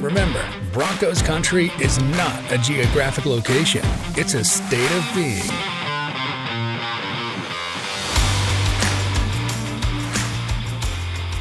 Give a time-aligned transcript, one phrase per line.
[0.00, 3.82] Remember, Broncos country is not a geographic location,
[4.16, 5.42] it's a state of being.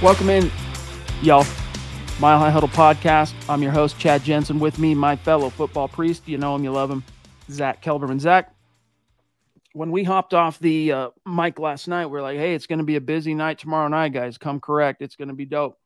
[0.02, 0.52] Welcome in,
[1.22, 1.46] y'all.
[2.20, 3.36] Mile High Huddle podcast.
[3.48, 4.60] I'm your host, Chad Jensen.
[4.60, 6.28] With me, my fellow football priest.
[6.28, 7.04] You know him, you love him,
[7.52, 8.20] Zack Kelberman.
[8.20, 8.56] Zack,
[9.74, 12.80] when we hopped off the uh, mic last night, we are like, hey, it's going
[12.80, 14.40] to be a busy night tomorrow night, guys.
[14.40, 15.04] Come correct.
[15.04, 15.78] It's going to be dope.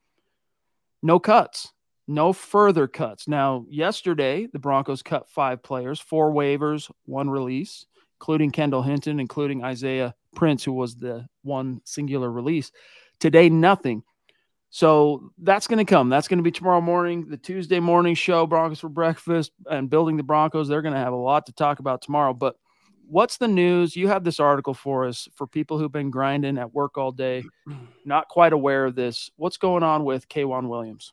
[1.04, 1.74] No cuts,
[2.12, 3.28] no further cuts.
[3.28, 7.86] Now, yesterday, the Broncos cut five players, four waivers, one release,
[8.20, 12.72] including Kendall Hinton, including Isaiah Prince, who was the one singular release.
[13.20, 14.04] Today, nothing.
[14.70, 16.10] So that's going to come.
[16.10, 20.16] That's going to be tomorrow morning, the Tuesday morning show, Broncos for Breakfast and Building
[20.16, 20.68] the Broncos.
[20.68, 22.34] They're going to have a lot to talk about tomorrow.
[22.34, 22.56] But
[23.06, 23.96] what's the news?
[23.98, 27.44] You have this article for us for people who've been grinding at work all day,
[28.06, 29.30] not quite aware of this.
[29.36, 31.12] What's going on with K'Waun Williams?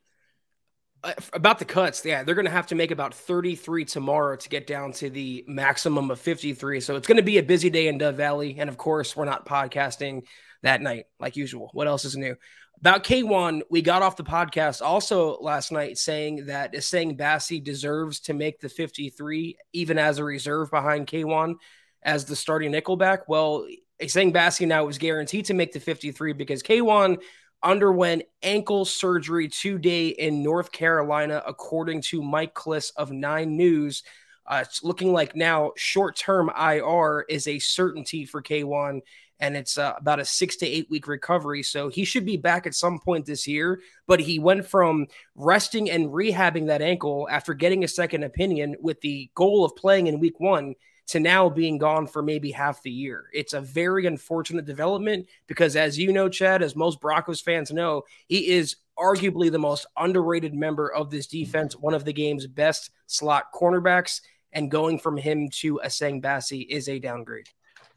[1.08, 4.48] Uh, about the cuts, yeah, they're going to have to make about 33 tomorrow to
[4.48, 6.80] get down to the maximum of 53.
[6.80, 8.56] So it's going to be a busy day in Dove Valley.
[8.58, 10.24] And of course, we're not podcasting
[10.62, 11.70] that night like usual.
[11.72, 12.36] What else is new?
[12.80, 18.20] About K'Waun, we got off the podcast also last night saying that Essang Bassey deserves
[18.20, 21.54] to make the 53, even as a reserve behind K'Waun
[22.02, 23.20] as the starting nickelback.
[23.26, 23.66] Well,
[24.00, 27.18] Essang Bassey now is guaranteed to make the 53 because K'Waun
[27.62, 34.02] underwent ankle surgery today in North Carolina, according to Mike Klis of Nine News.
[34.46, 39.00] Uh, it's looking like now short term IR is a certainty for K'Waun,
[39.40, 41.62] and it's uh, about a six to eight week recovery.
[41.62, 43.80] So he should be back at some point this year.
[44.06, 49.00] But he went from resting and rehabbing that ankle after getting a second opinion with
[49.00, 50.74] the goal of playing in week one
[51.08, 53.28] to now being gone for maybe half the year.
[53.32, 58.02] It's a very unfortunate development because, as you know, Chad, as most Broncos fans know,
[58.26, 62.90] he is arguably the most underrated member of this defense, one of the game's best
[63.06, 64.20] slot cornerbacks.
[64.52, 67.48] And going from him to Essang Bassey is a downgrade.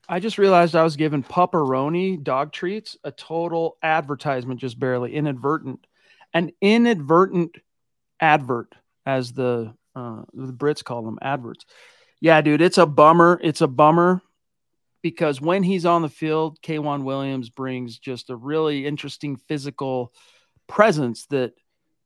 [0.09, 5.87] I just realized I was giving pepperoni dog treats a total advertisement, just barely inadvertent,
[6.33, 7.55] an inadvertent
[8.19, 11.65] advert, as the uh, the Brits call them adverts.
[12.21, 13.39] Yeah, dude, it's a bummer.
[13.43, 14.21] It's a bummer
[15.01, 20.13] because when he's on the field, K'Waun Williams brings just a really interesting physical
[20.67, 21.53] presence that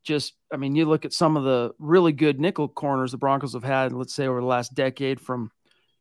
[0.03, 3.53] just, I mean, you look at some of the really good nickel corners the Broncos
[3.53, 5.51] have had, let's say over the last decade, from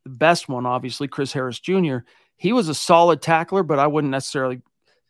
[0.05, 1.99] the best one, obviously, Chris Harris Jr.
[2.37, 4.61] He was a solid tackler, but I wouldn't necessarily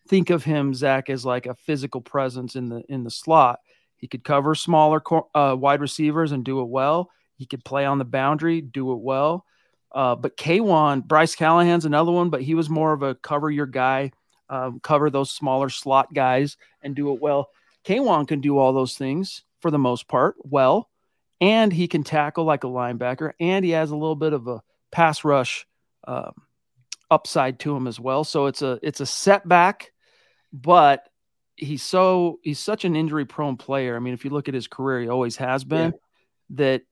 [0.09, 3.61] think of him, Zack, as like a physical presence in the in the slot.
[3.97, 5.03] He could cover smaller
[5.35, 7.11] uh, wide receivers and do it well.
[7.37, 9.45] He could play on the boundary, do it well.
[9.93, 13.67] Uh, but K'Waun, Bryce Callahan's another one, but he was more of a cover your
[13.67, 14.11] guy,
[14.49, 17.49] um, cover those smaller slot guys and do it well.
[17.85, 20.91] K'Waun can do all those things for the most part well,
[21.41, 24.63] and he can tackle like a linebacker, and he has a little bit of a
[24.91, 25.67] pass rush
[26.07, 26.33] um,
[27.11, 28.25] upside to him as well.
[28.25, 29.93] So it's a it's a setback,
[30.53, 31.09] but
[31.57, 33.97] he's so he's such an injury prone player.
[33.97, 35.93] I mean, if you look at his career, he always has been.
[35.93, 35.99] Yeah.
[36.51, 36.83] That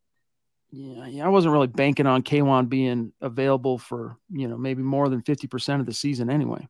[0.72, 5.22] yeah, I wasn't really banking on K'Waun being available for, you know, maybe more than
[5.22, 6.66] 50% of the season anyway.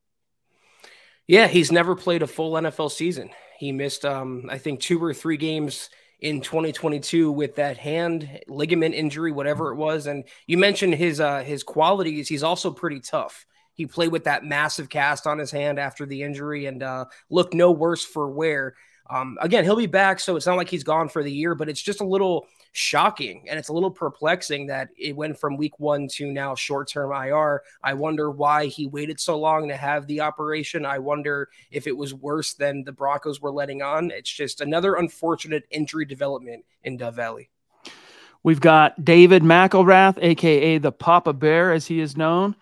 [1.28, 3.30] Yeah, he's never played a full NFL season.
[3.58, 5.88] He missed, um, I think, two or three games
[6.18, 10.08] in 2022 with that hand ligament injury, whatever it was.
[10.08, 12.28] And you mentioned his uh, his qualities.
[12.28, 13.46] He's also pretty tough.
[13.74, 17.54] He played with that massive cast on his hand after the injury and uh, looked
[17.54, 18.74] no worse for wear.
[19.08, 21.68] Um, again, he'll be back, so it's not like he's gone for the year, but
[21.68, 25.78] it's just a little shocking and it's a little perplexing that it went from week
[25.78, 27.62] one to now short term IR.
[27.82, 30.86] I wonder why he waited so long to have the operation.
[30.86, 34.10] I wonder if it was worse than the Broncos were letting on.
[34.10, 37.50] It's just another unfortunate injury development in Dove Valley.
[38.42, 42.56] We've got David McElrath, aka the Papa Bear, as he is known.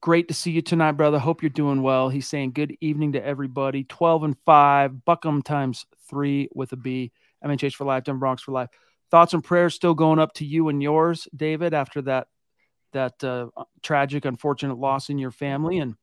[0.00, 1.18] Great to see you tonight, brother.
[1.18, 2.08] Hope you're doing well.
[2.08, 3.84] He's saying good evening to everybody.
[3.84, 7.12] 12 and 5, Buck 'Em times three with a B.
[7.44, 8.70] MHH for life, Denver Bronx for life
[9.10, 12.28] thoughts and prayers still going up to you and yours, David, after that
[12.92, 13.46] that uh,
[13.82, 15.94] tragic, unfortunate loss in your family and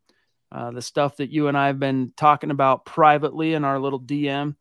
[0.52, 4.00] uh, the stuff that you and I have been talking about privately in our little
[4.00, 4.56] DM.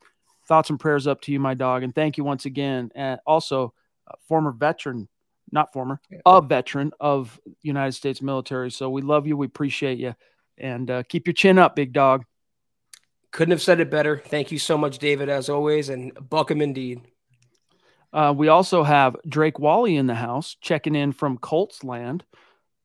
[0.49, 2.91] Thoughts and prayers up to you, my dog, and thank you once again.
[2.95, 3.75] And also,
[4.29, 5.09] former veteran,
[5.51, 8.71] not former, a veteran of United States military.
[8.71, 10.15] So we love you, we appreciate you,
[10.59, 12.25] and uh, keep your chin up, big dog.
[13.33, 14.19] Couldn't have said it better.
[14.19, 17.03] Thank you so much, David, as always, and buck him indeed.
[18.13, 22.25] Uh, we also have Drake Wally in the house checking in from Colts land.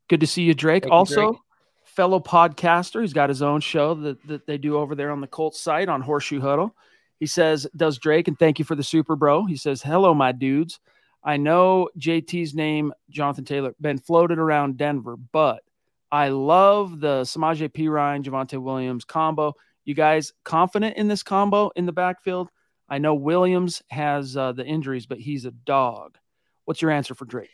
[0.10, 0.84] Good to see you, Drake.
[0.84, 1.42] Thank also, you, Drake.
[1.86, 3.02] fellow podcaster.
[3.02, 5.90] He's got his own show that, that they do over there on the Colts site
[5.90, 6.76] on Horseshoe Huddle.
[7.20, 9.46] He says, Does Drake, and thank you for the super bro.
[9.46, 10.80] He says, Hello, my dudes.
[11.24, 15.62] I know JT's name, Jonathan Taylor, been floated around Denver, but
[16.12, 19.56] I love the Samaje Perine, Javonte Williams combo.
[19.86, 22.50] You guys confident in this combo in the backfield?
[22.92, 26.18] I know Williams has uh, the injuries, but he's a dog.
[26.66, 27.50] What's your answer for Drake?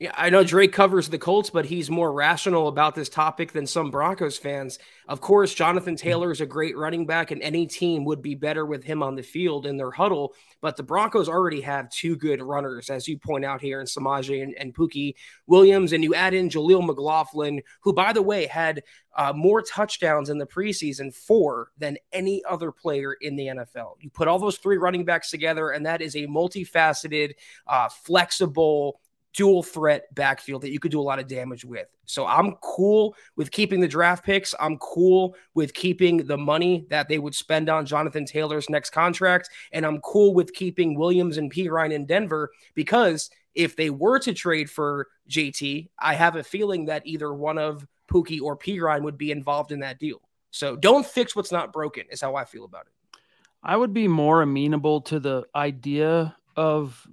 [0.00, 3.66] Yeah, I know Drake covers the Colts, but he's more rational about this topic than
[3.66, 4.78] some Broncos fans.
[5.08, 6.08] Of course, Jonathan mm-hmm.
[6.08, 9.16] Taylor is a great running back, and any team would be better with him on
[9.16, 10.34] the field in their huddle.
[10.60, 14.40] But the Broncos already have two good runners, as you point out here in Samaje
[14.40, 15.16] and, and Pookie
[15.48, 15.92] Williams.
[15.92, 18.84] And you add in Jaleel McLaughlin, who, by the way, had
[19.16, 23.94] uh, more touchdowns in the preseason, four, than any other player in the NFL.
[23.98, 27.32] You put all those three running backs together, and that is a multifaceted,
[27.66, 29.00] uh, flexible,
[29.38, 31.86] dual threat backfield that you could do a lot of damage with.
[32.06, 34.52] So I'm cool with keeping the draft picks.
[34.58, 39.48] I'm cool with keeping the money that they would spend on Jonathan Taylor's next contract.
[39.70, 44.34] And I'm cool with keeping Williams and Perine in Denver because if they were to
[44.34, 49.18] trade for JT, I have a feeling that either one of Pookie or Perine would
[49.18, 50.20] be involved in that deal.
[50.50, 53.20] So don't fix what's not broken, is how I feel about it.
[53.62, 57.06] I would be more amenable to the idea of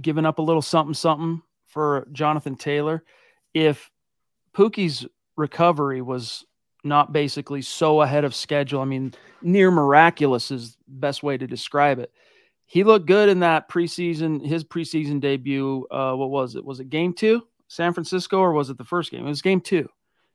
[0.00, 3.04] giving up a little something something for Jonathan Taylor
[3.54, 3.90] if
[4.54, 5.06] Pookie's
[5.36, 6.44] recovery was
[6.84, 8.80] not basically so ahead of schedule.
[8.80, 12.12] I mean, near miraculous is best way to describe it.
[12.66, 15.86] He looked good in that preseason, his preseason debut.
[15.90, 16.64] Uh, what was it?
[16.64, 19.24] Was it game two, San Francisco, or was it the first game?
[19.24, 19.88] It was game two.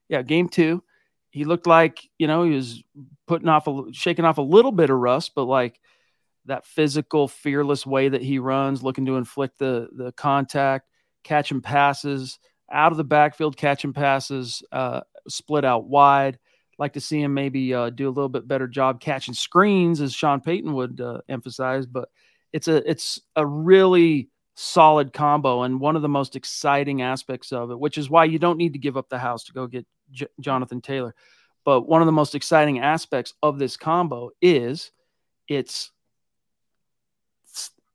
[0.09, 0.83] Yeah, game two.
[1.29, 2.83] He looked like, you know, he was
[3.27, 5.79] putting off a shaking off a little bit of rust, but like
[6.45, 10.89] that physical, fearless way that he runs, looking to inflict the the contact
[11.23, 12.39] catching passes
[12.71, 16.39] out of the backfield, catching passes, uh, split out wide.
[16.79, 20.13] Like to see him maybe uh, do a little bit better job catching screens, as
[20.13, 21.85] Sean Payton would uh, emphasize.
[21.85, 22.09] But
[22.51, 27.71] it's a it's a really solid combo and one of the most exciting aspects of
[27.71, 29.85] it, which is why you don't need to give up the house to go get
[30.11, 31.15] J- Jonathan Taylor.
[31.65, 34.91] But one of the most exciting aspects of this combo is
[35.47, 35.91] it's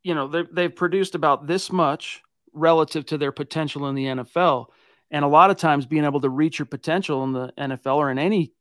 [0.03, 4.67] you know they've produced about this much relative to their potential in the NFL.
[5.11, 8.11] And a lot of times, being able to reach your potential in the NFL or
[8.11, 8.53] in any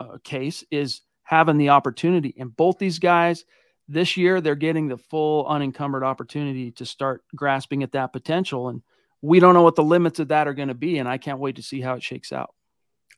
[0.00, 2.34] uh, case is having the opportunity.
[2.38, 3.44] And both these guys
[3.88, 8.68] this year, they're getting the full unencumbered opportunity to start grasping at that potential.
[8.68, 8.82] And
[9.20, 10.98] we don't know what the limits of that are going to be.
[10.98, 12.54] And I can't wait to see how it shakes out.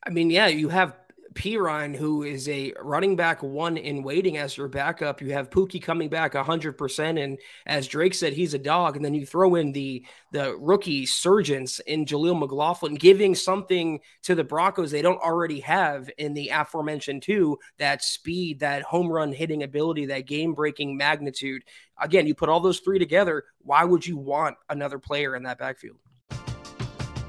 [0.05, 0.93] I mean, yeah, you have
[1.37, 5.21] Perine, who is a running back one in waiting as your backup.
[5.21, 7.23] You have Pookie coming back 100%.
[7.23, 8.95] And as Drake said, he's a dog.
[8.95, 14.33] And then you throw in the, the rookie surgeons in Jaleel McLaughlin, giving something to
[14.33, 19.31] the Broncos they don't already have in the aforementioned two that speed, that home run
[19.31, 21.63] hitting ability, that game breaking magnitude.
[22.01, 23.43] Again, you put all those three together.
[23.59, 25.97] Why would you want another player in that backfield?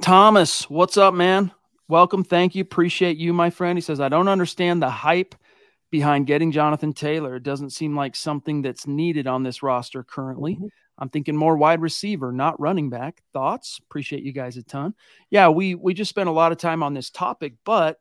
[0.00, 1.52] Thomas, what's up, man?
[1.86, 2.24] Welcome.
[2.24, 2.62] Thank you.
[2.62, 3.76] Appreciate you, my friend.
[3.76, 5.34] He says, I don't understand the hype
[5.90, 7.36] behind getting Jonathan Taylor.
[7.36, 10.54] It doesn't seem like something that's needed on this roster currently.
[10.54, 10.66] Mm-hmm.
[10.98, 13.22] I'm thinking more wide receiver, not running back.
[13.32, 13.78] Thoughts?
[13.82, 14.94] Appreciate you guys a ton.
[15.30, 17.98] Yeah, we we just spent a lot of time on this topic, but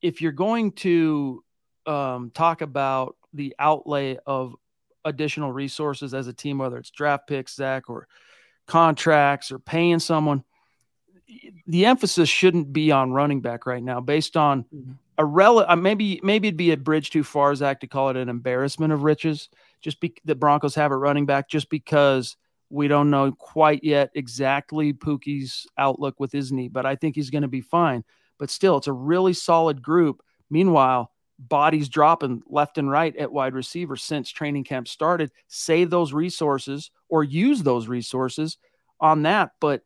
[0.00, 1.42] if you're going to
[1.86, 4.54] um, talk about the outlay of
[5.04, 8.08] additional resources as a team, whether it's draft picks, Zack, or
[8.66, 10.44] contracts, or paying someone,
[11.66, 14.92] the emphasis shouldn't be on running back right now, based on mm-hmm.
[15.18, 15.60] a rel.
[15.60, 18.92] Uh, maybe maybe it'd be a bridge too far, Zack, to call it an embarrassment
[18.92, 19.48] of riches.
[19.80, 22.36] Just be the Broncos have a running back, just because
[22.70, 27.30] we don't know quite yet exactly Pookie's outlook with his knee, but I think he's
[27.30, 28.02] going to be fine.
[28.38, 30.22] But still, it's a really solid group.
[30.48, 35.30] Meanwhile, bodies dropping left and right at wide receiver since training camp started.
[35.48, 38.58] Save those resources or use those resources
[39.00, 39.82] on that, but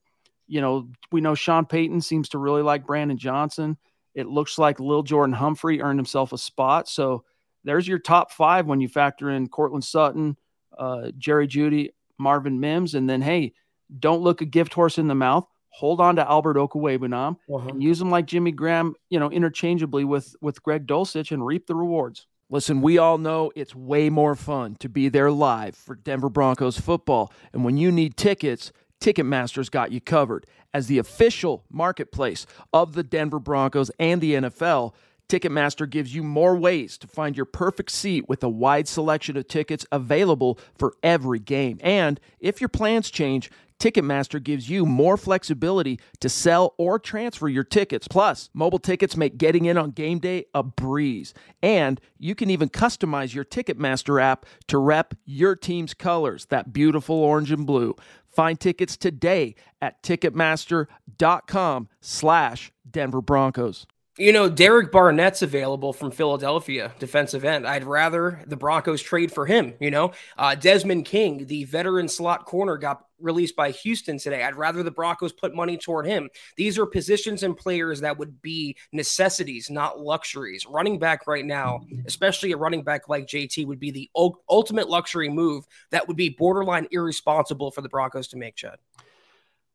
[0.47, 3.77] you know, we know Sean Payton seems to really like Brandon Johnson.
[4.15, 6.89] It looks like Lil Jordan Humphrey earned himself a spot.
[6.89, 7.25] So
[7.65, 10.37] there's your top five when you factor in Courtland Sutton,
[10.79, 13.53] uh, Jerry Jeudy, Marvin Mims, and then hey,
[13.99, 15.47] don't look a gift horse in the mouth.
[15.71, 17.69] Hold on to Albert Okwuegbunam uh-huh.
[17.69, 21.67] and use him like Jimmy Graham, you know, interchangeably with with Greg Dulcich and reap
[21.67, 22.27] the rewards.
[22.49, 26.79] Listen, we all know it's way more fun to be there live for Denver Broncos
[26.79, 27.33] football.
[27.53, 30.47] And when you need tickets, Ticketmaster's got you covered.
[30.73, 34.93] As the official marketplace of the Denver Broncos and the NFL,
[35.29, 39.49] Ticketmaster gives you more ways to find your perfect seat with a wide selection of
[39.49, 41.79] tickets available for every game.
[41.83, 47.65] And if your plans change, Ticketmaster gives you more flexibility to sell or transfer your
[47.65, 48.09] tickets.
[48.09, 51.35] Plus, mobile tickets make getting in on game day a breeze.
[51.63, 57.17] And you can even customize your Ticketmaster app to rep your team's colors, that beautiful
[57.17, 57.95] orange and blue.
[58.27, 63.87] Find tickets today at ticketmaster.com slash Denver Broncos.
[64.19, 67.67] You know, Derek Barnett's available from Philadelphia, defensive end.
[67.67, 69.75] I'd rather the Broncos trade for him.
[69.79, 74.43] You know, uh, Desmond King, the veteran slot corner, got released by Houston today.
[74.43, 76.31] I'd rather the Broncos put money toward him.
[76.57, 80.65] These are positions and players that would be necessities, not luxuries.
[80.67, 84.11] Running back right now, especially a running back like JT, would be the
[84.49, 88.79] ultimate luxury move that would be borderline irresponsible for the Broncos to make, Chad.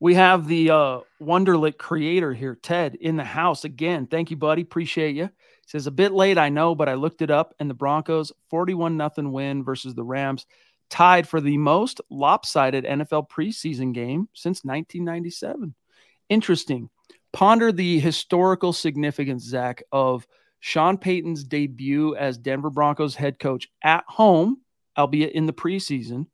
[0.02, 4.08] We have the uh, Wonderlic creator here, Ted, in the house again.
[4.08, 4.64] Thank you, buddy.
[4.64, 5.26] Appreciate you.
[5.26, 8.32] He says a bit late, I know, but I looked it up, and the Broncos
[8.50, 10.48] 41 nothing win versus the Rams,
[10.90, 15.76] tied for the most lopsided NFL preseason game since 1997.
[16.30, 16.90] Interesting.
[17.32, 20.26] Ponder the historical significance, Zack, of
[20.62, 24.62] Sean Payton's debut as Denver Broncos head coach at home,
[24.98, 26.26] albeit in the preseason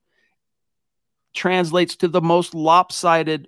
[1.37, 3.47] translates to the most lopsided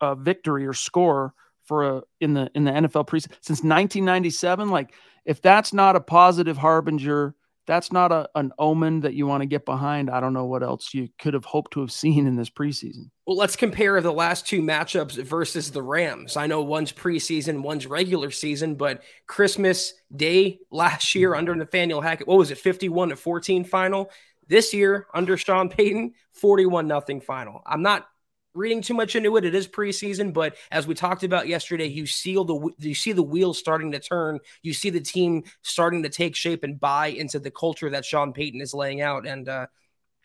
[0.00, 4.70] uh, victory or score for a in the in the NFL preseason since 1997.
[4.70, 7.34] Like if that's not a positive harbinger,
[7.66, 10.10] that's not a, an omen that you want to get behind.
[10.10, 13.10] I don't know what else you could have hoped to have seen in this preseason.
[13.26, 16.36] Well, let's compare the last two matchups versus the Rams.
[16.36, 22.26] I know one's preseason, one's regular season, but Christmas Day last year under Nathaniel Hackett,
[22.26, 24.10] what was it, 51 to 14 final?
[24.50, 27.62] This year, under Sean Payton, 41 nothing final.
[27.64, 28.08] I'm not
[28.52, 29.44] reading too much into it.
[29.44, 33.22] It is preseason, but as we talked about yesterday, you see the you see the
[33.22, 34.40] wheels starting to turn.
[34.62, 38.32] You see the team starting to take shape and buy into the culture that Sean
[38.32, 39.68] Payton is laying out, and uh,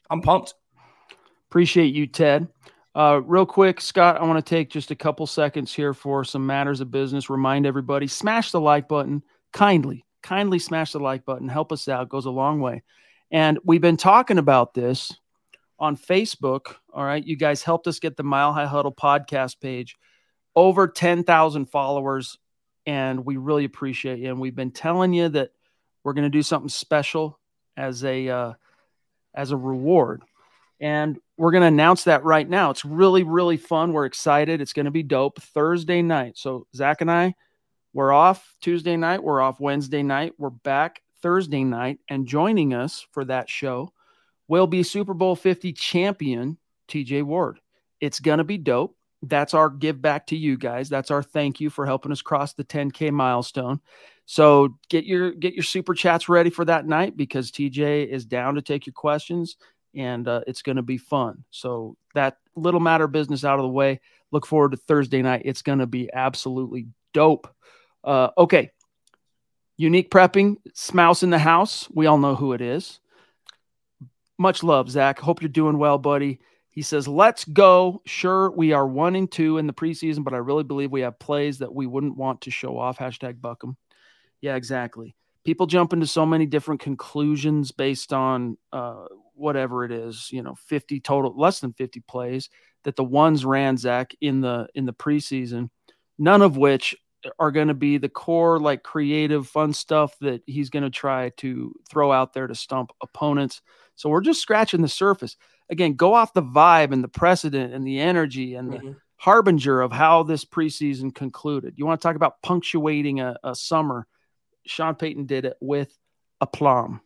[0.09, 0.55] I'm pumped.
[1.51, 2.47] Appreciate you, Ted.
[2.95, 6.47] Uh, real quick, Scott, I want to take just a couple seconds here for some
[6.47, 7.29] matters of business.
[7.29, 9.21] Remind everybody, smash the like button
[9.53, 11.47] kindly, kindly smash the like button.
[11.47, 12.81] Help us out, goes a long way.
[13.31, 15.13] And we've been talking about this
[15.79, 16.75] on Facebook.
[16.93, 17.25] All right.
[17.25, 19.97] You guys helped us get the Mile High Huddle podcast page
[20.55, 22.37] over 10,000 followers.
[22.85, 24.29] And we really appreciate you.
[24.29, 25.51] And we've been telling you that
[26.03, 27.39] we're going to do something special
[27.75, 28.53] as a, uh,
[29.33, 30.21] as a reward.
[30.79, 32.69] And we're going to announce that right now.
[32.69, 33.91] It's really, really fun.
[33.91, 34.61] We're excited.
[34.61, 36.37] It's going to be dope Thursday night.
[36.37, 37.33] So, Zack and I,
[37.93, 39.23] we're off Tuesday night.
[39.23, 40.33] We're off Wednesday night.
[40.37, 41.97] We're back Thursday night.
[42.07, 43.91] And joining us for that show
[44.47, 46.55] will be Super Bowl 50 champion
[46.87, 47.59] TJ Ward.
[47.99, 48.95] It's going to be dope.
[49.23, 50.87] That's our give back to you guys.
[50.87, 53.79] That's our thank you for helping us cross the 10K milestone.
[54.27, 58.53] So get your get your super chats ready for that night because TJ is down
[58.53, 59.55] to take your questions
[59.95, 61.43] and uh, it's going to be fun.
[61.49, 63.99] So that little matter business out of the way.
[64.31, 65.41] Look forward to Thursday night.
[65.43, 67.47] It's going to be absolutely dope.
[68.03, 68.69] Uh, okay,
[69.77, 71.87] unique prepping, Smouse in the house.
[71.91, 72.99] We all know who it is.
[74.37, 75.19] Much love, Zack.
[75.19, 76.39] Hope you're doing well, buddy.
[76.69, 78.01] He says, Let's go.
[78.05, 81.17] Sure, we are one and two in the preseason, but I really believe we have
[81.19, 82.97] plays that we wouldn't want to show off.
[82.97, 83.77] Hashtag Buck 'Em.
[84.41, 85.15] Yeah, exactly.
[85.45, 89.05] People jump into so many different conclusions based on uh,
[89.35, 92.49] whatever it is, you know, 50 total, less than 50 plays
[92.83, 95.69] that the ones ran Zack in the in the preseason,
[96.17, 96.95] none of which
[97.39, 101.29] are going to be the core like creative fun stuff that he's going to try
[101.37, 103.61] to throw out there to stump opponents.
[103.95, 105.37] So we're just scratching the surface.
[105.69, 108.87] Again, go off the vibe and the precedent and the energy and mm-hmm.
[108.87, 111.75] the harbinger of how this preseason concluded.
[111.77, 114.07] You want to talk about punctuating a, a summer?
[114.65, 115.97] Sean Payton did it with
[116.41, 117.01] aplomb.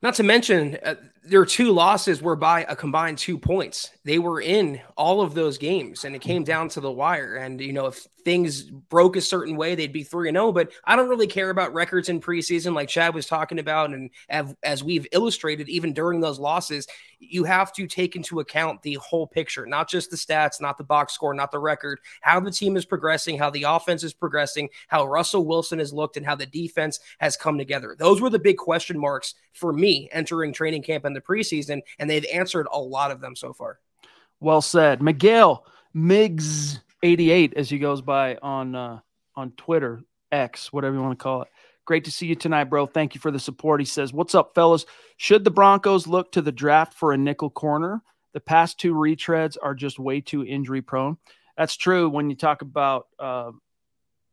[0.00, 3.90] Not to mention, uh, their two losses were by a combined two points.
[4.04, 7.36] They were in all of those games, and it came down to the wire.
[7.36, 10.48] And you know, if things broke a certain way, they'd be three and zero.
[10.48, 13.90] Oh, but I don't really care about records in preseason, like Chad was talking about,
[13.90, 14.10] and
[14.62, 16.88] as we've illustrated, even during those losses,
[17.20, 20.84] you have to take into account the whole picture, not just the stats, not the
[20.84, 24.68] box score, not the record, how the team is progressing, how the offense is progressing,
[24.88, 27.94] how Russell Wilson has looked, and how the defense has come together.
[27.96, 32.08] Those were the big question marks for me entering training camp in the preseason, and
[32.08, 33.78] they've answered a lot of them so far.
[34.40, 39.00] Well said, Miguel Migs eighty eight, as he goes by on uh,
[39.36, 41.48] on Twitter, X, whatever you want to call it.
[41.84, 42.86] Great to see you tonight, bro.
[42.86, 43.80] Thank you for the support.
[43.80, 44.86] He says, What's up, fellas?
[45.16, 48.02] Should the Broncos look to the draft for a nickel corner?
[48.32, 51.18] The past two retreads are just way too injury prone.
[51.56, 53.50] That's true when you talk about uh,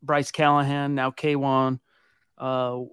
[0.01, 1.79] Bryce Callahan, now K'Waun.
[2.37, 2.83] Uh,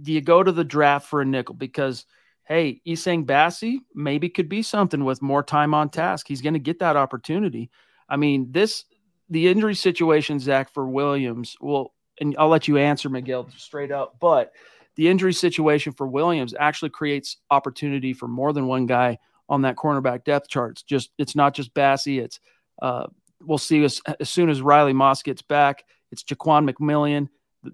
[0.00, 1.54] do you go to the draft for a nickel?
[1.54, 2.06] Because,
[2.46, 6.26] hey, Essang Bassey maybe could be something with more time on task.
[6.28, 7.70] He's going to get that opportunity.
[8.08, 8.84] I mean, this,
[9.28, 14.16] the injury situation, Zack, for Williams, well, and I'll let you answer Miguel straight up,
[14.20, 14.52] but
[14.94, 19.76] the injury situation for Williams actually creates opportunity for more than one guy on that
[19.76, 20.72] cornerback depth chart.
[20.72, 22.22] It's just it's not just Bassey.
[22.22, 22.40] It's
[22.80, 23.06] uh,
[23.42, 25.84] we'll see as, as soon as Riley Moss gets back.
[26.10, 27.28] It's Jaquan McMillian.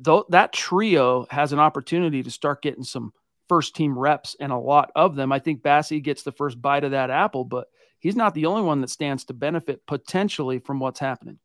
[0.05, 3.13] Th- that trio has an opportunity to start getting some
[3.49, 5.33] first team reps and a lot of them.
[5.33, 8.63] I think Bassey gets the first bite of that apple, but he's not the only
[8.63, 11.39] one that stands to benefit potentially from what's happening.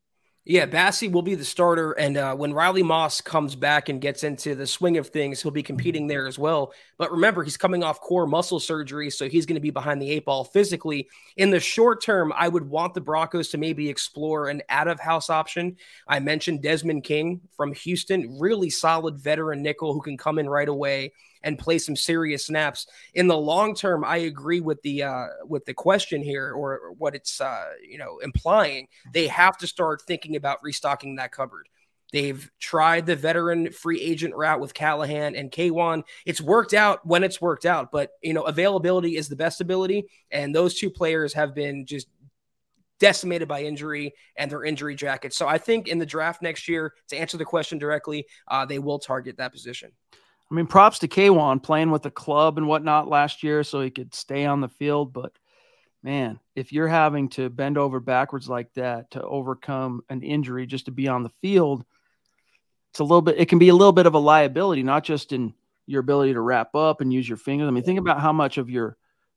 [0.48, 1.92] Yeah, Bassey will be the starter.
[1.92, 5.52] And uh, when Riley Moss comes back and gets into the swing of things, he'll
[5.52, 6.72] be competing there as well.
[6.96, 10.10] But remember, he's coming off core muscle surgery, so he's going to be behind the
[10.10, 11.10] eight ball physically.
[11.36, 14.98] In the short term, I would want the Broncos to maybe explore an out of
[14.98, 15.76] house option.
[16.08, 20.68] I mentioned Desmond King from Houston, really solid veteran nickel who can come in right
[20.68, 22.86] away and play some serious snaps.
[23.14, 27.14] In the long term, I agree with the uh, with the question here or what
[27.14, 28.88] it's uh, you know implying.
[29.12, 31.68] They have to start thinking about restocking that cupboard.
[32.12, 36.04] They've tried the veteran free agent route with Callahan and K'Waun.
[36.24, 40.08] It's worked out when it's worked out, but you know availability is the best ability,
[40.30, 42.08] and those two players have been just
[42.98, 45.36] decimated by injury and their injury jackets.
[45.36, 48.78] So I think in the draft next year, to answer the question directly, uh, they
[48.78, 49.92] will target that position.
[50.50, 53.90] I mean, props to K'Waun playing with the club and whatnot last year so he
[53.90, 55.12] could stay on the field.
[55.12, 55.32] But
[56.02, 60.86] man, if you're having to bend over backwards like that to overcome an injury just
[60.86, 61.84] to be on the field,
[62.90, 65.32] it's a little bit, it can be a little bit of a liability, not just
[65.32, 65.52] in
[65.86, 67.68] your ability to wrap up and use your fingers.
[67.68, 68.96] I mean, think about how much of your,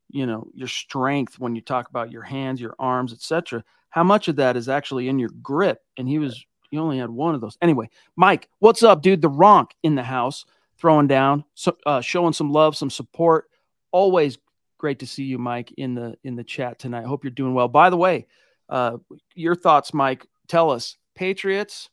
[0.10, 3.63] you know, your strength when you talk about your hands, your arms, etc.
[3.89, 5.82] How much of that is actually in your grip?
[5.97, 7.58] And he was, he only had one of those.
[7.62, 9.21] Anyway, Mike, what's up, dude?
[9.21, 10.45] The Ronk in the house
[10.82, 13.46] throwing down, so, uh, showing some love, some support.
[13.91, 14.38] Always
[14.78, 17.06] great to see you, Mike, in the in the chat tonight.
[17.06, 17.67] Hope you're doing well.
[17.67, 18.28] By the way,
[18.67, 18.98] uh,
[19.36, 20.26] your thoughts, Mike.
[20.48, 21.89] Tell us, Patriots.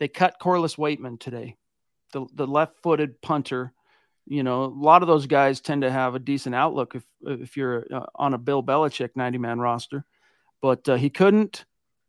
[0.00, 1.56] They cut Corliss Waitman today,
[2.12, 3.72] the the left-footed punter
[4.26, 7.56] you know, a lot of those guys tend to have a decent outlook if if
[7.56, 10.04] you're uh, on a Bill Belichick 90 man roster,
[10.62, 11.64] but uh, he couldn't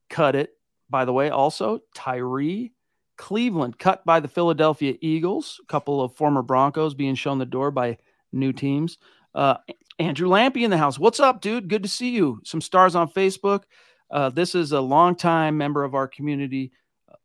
[0.09, 0.51] cut it.
[0.89, 2.71] By the way, also Tyree
[3.17, 7.71] Cleveland cut by the Philadelphia Eagles, a couple of former Broncos being shown the door
[7.71, 7.97] by
[8.31, 8.97] new teams.
[9.33, 9.57] Uh,
[9.99, 10.99] Andrew Lampy in the house.
[10.99, 11.67] What's up, dude?
[11.67, 12.41] Good to see you.
[12.43, 13.63] Some stars on Facebook.
[14.11, 16.71] Uh, this is a longtime member of our community.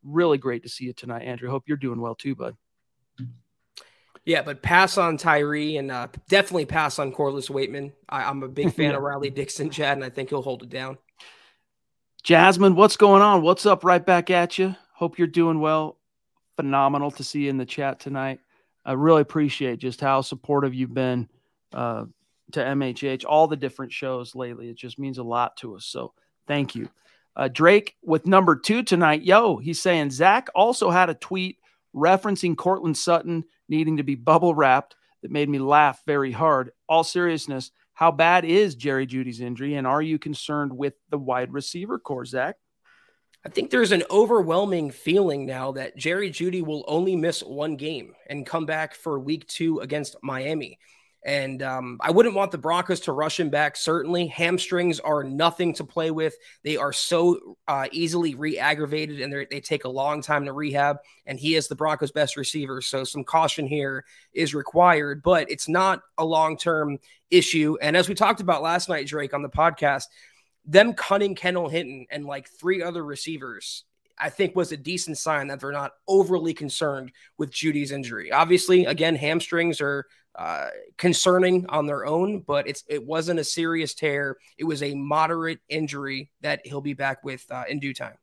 [0.03, 1.51] really great to see you tonight, Andrew.
[1.51, 2.57] Hope you're doing well too, bud.
[4.25, 7.93] Yeah, but pass on Tyree and uh, definitely pass on Corliss Waitman.
[8.09, 10.69] I, am a big fan of Riley Dixon, Chad, and I think he'll hold it
[10.69, 10.99] down.
[12.23, 13.43] Jasmine, what's going on?
[13.43, 13.83] What's up?
[13.83, 14.77] Right back at you.
[15.01, 15.97] Hope you're doing well.
[16.57, 18.39] Phenomenal to see you in the chat tonight.
[18.85, 21.27] I really appreciate just how supportive you've been
[21.73, 22.05] uh,
[22.53, 24.69] to MHH, all the different shows lately.
[24.69, 25.87] It just means a lot to us.
[25.87, 26.13] So
[26.47, 26.91] thank you.
[27.35, 29.23] Uh, Drake with number two tonight.
[29.23, 31.57] Yo, he's saying Zack also had a tweet
[31.97, 36.73] referencing Courtland Sutton needing to be bubble wrapped that made me laugh very hard.
[36.91, 41.55] All seriousness, how bad is Jerry Jeudy's injury, and are you concerned with the wide
[41.55, 42.57] receiver corps, Zack?
[43.45, 48.13] I think there's an overwhelming feeling now that Jerry Jeudy will only miss one game
[48.29, 50.79] and come back for week two against Miami.
[51.23, 53.77] And um, I wouldn't want the Broncos to rush him back.
[53.77, 56.35] Certainly, hamstrings are nothing to play with.
[56.65, 60.97] They are so uh, easily re-aggravated, and they take a long time to rehab.
[61.27, 65.23] And he is the Broncos' best receiver, so some caution here is required.
[65.23, 66.99] But it's not a long-term
[67.31, 67.77] issue.
[67.83, 70.05] And as we talked about last night, Drake, on the podcast,
[70.71, 73.85] them cutting Kendall Hinton and like three other receivers
[74.21, 78.31] I think was a decent sign that they're not overly concerned with Jeudy's injury.
[78.31, 83.95] Obviously, again, hamstrings are uh, concerning on their own, but it's it wasn't a serious
[83.95, 84.37] tear.
[84.59, 88.15] It was a moderate injury that he'll be back with uh, in due time.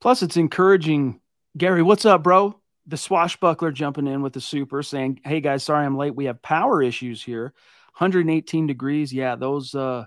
[0.00, 1.20] Plus, it's encouraging.
[1.56, 2.60] Gary, what's up, bro?
[2.86, 6.14] The swashbuckler jumping in with the super saying, "Hey guys, sorry I'm late.
[6.14, 7.54] We have power issues here.
[7.96, 9.12] 118 degrees.
[9.12, 10.06] Yeah, those uh,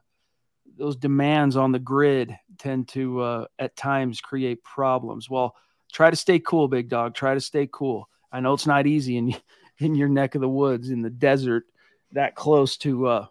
[0.77, 5.29] those demands on the grid tend to uh, at times create problems.
[5.29, 5.55] Well,
[5.91, 7.13] try to stay cool, big dog.
[7.13, 8.07] Try to stay cool.
[8.31, 9.35] I know it's not easy in
[9.79, 11.65] in your neck of the woods in the desert,
[12.11, 13.25] that close to uh,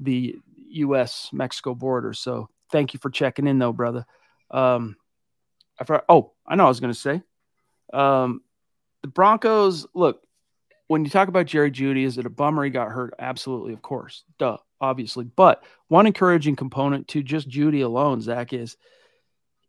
[0.00, 0.36] the
[0.70, 1.30] U.S.
[1.32, 2.12] Mexico border.
[2.12, 4.06] So thank you for checking in, though, brother.
[4.50, 4.96] Um,
[5.80, 7.22] I forgot, oh, I know I was going to say.
[7.92, 8.42] Um,
[9.02, 10.22] the Broncos, look,
[10.86, 13.14] when you talk about Jerry Jeudy, is it a bummer he got hurt?
[13.18, 14.24] Absolutely, of course.
[14.38, 15.24] Duh, obviously.
[15.24, 18.76] But one encouraging component to just Jeudy alone, Zack, is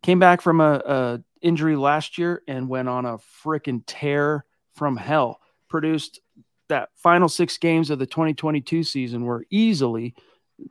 [0.02, 4.44] came back from a, a injury last year and went on a freaking tear
[4.74, 5.40] from hell.
[5.68, 6.20] Produced
[6.68, 10.14] that final six games of the 2022 season were easily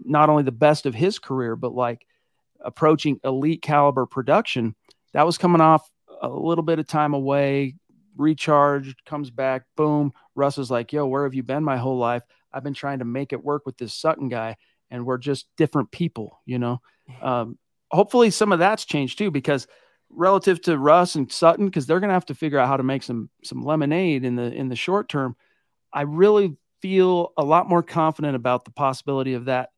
[0.04, 2.06] not only the best of his career, but like
[2.60, 4.76] approaching elite caliber production.
[5.13, 5.89] That was coming off
[6.21, 7.76] a little bit of time away,
[8.15, 10.13] recharged, comes back, boom.
[10.38, 12.23] Russ is like, yo, where have you been my whole life?
[12.54, 14.56] I've been trying to make it work with this Sutton guy,
[14.89, 16.82] and we're just different people, you know.
[17.21, 17.58] Um,
[17.91, 19.67] hopefully, some of that's changed too, because
[20.10, 22.84] relative to Russ and Sutton, because they're going to have to figure out how to
[22.84, 25.36] make some some lemonade in the in the short term.
[25.91, 29.71] I really feel a lot more confident about the possibility of that.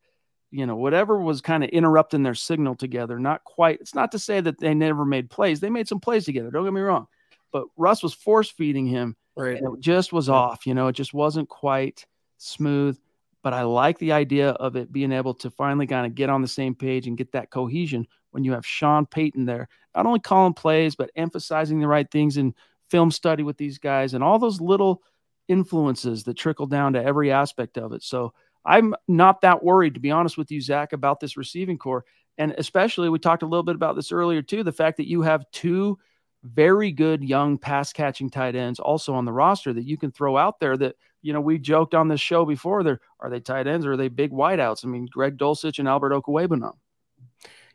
[0.51, 3.79] You know, whatever was kind of interrupting their signal together, not quite.
[3.81, 5.59] It's not to say that they never made plays.
[5.59, 6.49] They made some plays together.
[6.51, 7.07] Don't get me wrong,
[7.51, 9.57] but Russ was force feeding him, right.
[9.57, 10.67] and it just was off.
[10.67, 12.05] You know, it just wasn't quite
[12.37, 12.97] smooth.
[13.41, 16.41] But I like the idea of it being able to finally kind of get on
[16.41, 20.19] the same page and get that cohesion when you have Sean Payton there, not only
[20.19, 22.53] calling plays, but emphasizing the right things in
[22.89, 25.03] film study with these guys and all those little
[25.47, 28.03] influences that trickle down to every aspect of it.
[28.03, 28.33] So
[28.65, 32.05] I'm not that worried, to be honest with you, Zack, about this receiving corps.
[32.37, 35.21] And especially, we talked a little bit about this earlier, too the fact that you
[35.21, 35.97] have two
[36.43, 40.37] very good young pass catching tight ends also on the roster that you can throw
[40.37, 43.67] out there that you know we joked on this show before they're are they tight
[43.67, 46.73] ends or are they big wideouts i mean greg dulcich and albert okwuegbunam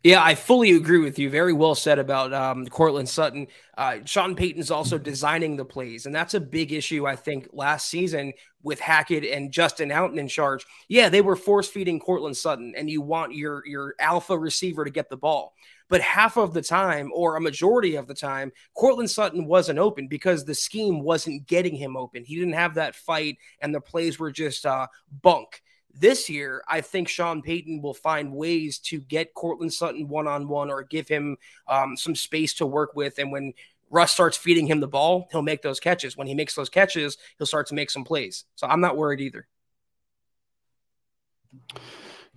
[0.05, 1.31] yeah, I fully agree with you.
[1.31, 3.47] Very well said about um, Courtland Sutton.
[3.79, 7.07] Uh, Sean Payton's also designing the plays, and that's a big issue.
[7.07, 11.69] I think last season with Hackett and Justin Outten in charge, yeah, they were force
[11.69, 15.55] feeding Courtland Sutton, and you want your your alpha receiver to get the ball.
[15.89, 20.09] But half of the time, or a majority of the time, Courtland Sutton wasn't open
[20.09, 22.25] because the scheme wasn't getting him open.
[22.25, 24.87] He didn't have that fight, and the plays were just uh,
[25.23, 25.63] bunk.
[25.93, 30.49] This year, I think Sean Payton will find ways to get Courtland Sutton one on
[30.49, 31.37] one or give him
[31.69, 33.19] um, some space to work with.
[33.19, 33.53] And when
[33.91, 36.17] Russ starts feeding him the ball, he'll make those catches.
[36.17, 38.45] When he makes those catches, he'll start to make some plays.
[38.57, 39.47] So I'm not worried either.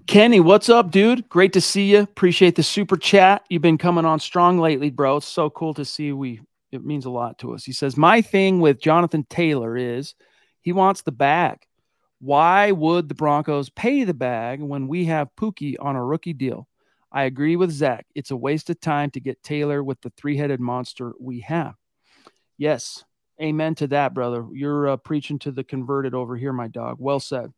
[0.08, 1.28] Kenny, what's up, dude?
[1.28, 2.00] Great to see you.
[2.00, 3.44] Appreciate the super chat.
[3.50, 5.18] You've been coming on strong lately, bro.
[5.18, 6.14] It's so cool to see.
[6.14, 6.40] We
[6.72, 7.66] it means a lot to us.
[7.66, 10.16] He says, My thing with Jonathan Taylor is
[10.62, 11.60] He wants the bag.
[12.20, 16.70] Why would the Broncos pay the bag when we have Pookie on a rookie deal?
[17.12, 18.06] I agree with Zack.
[18.16, 21.76] It's a waste of time to get Taylor with the three headed monster we have.
[22.58, 23.04] Yes,
[23.42, 24.46] amen to that, brother.
[24.54, 26.96] You're uh, preaching to the converted over here, my dog.
[26.98, 27.52] Well said.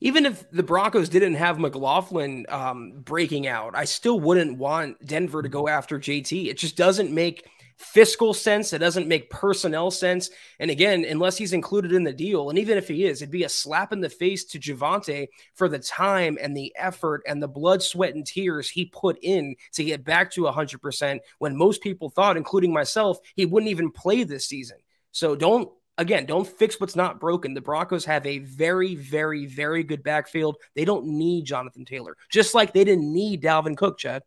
[0.00, 5.42] Even if the Broncos didn't have McLaughlin um, breaking out, I still wouldn't want Denver
[5.42, 6.48] to go after JT.
[6.48, 8.72] It just doesn't make fiscal sense.
[8.72, 10.30] It doesn't make personnel sense.
[10.58, 13.44] And again, unless he's included in the deal, and even if he is, it'd be
[13.44, 17.48] a slap in the face to Javonte for the time and the effort and the
[17.48, 22.08] blood, sweat, and tears he put in to get back to 100% when most people
[22.08, 24.78] thought, including myself, he wouldn't even play this season.
[25.12, 27.54] So don't again, don't fix what's not broken.
[27.54, 30.56] The Broncos have a very, very, very good backfield.
[30.74, 34.22] They don't need Jonathan Taylor, just like they didn't need Dalvin Cook, Chad.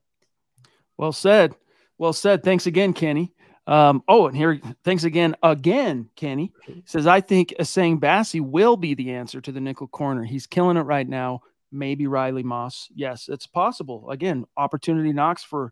[0.97, 1.55] Well said.
[1.97, 2.43] Well said.
[2.43, 3.33] Thanks again, Kenny.
[3.67, 6.51] Um, oh, and here, thanks again, again, Kenny
[6.85, 10.23] says, I think Essang Bassey will be the answer to the nickel corner.
[10.23, 11.41] He's killing it right now.
[11.71, 12.89] Maybe Riley Moss.
[12.95, 14.09] Yes, it's possible.
[14.09, 15.71] Again, opportunity knocks for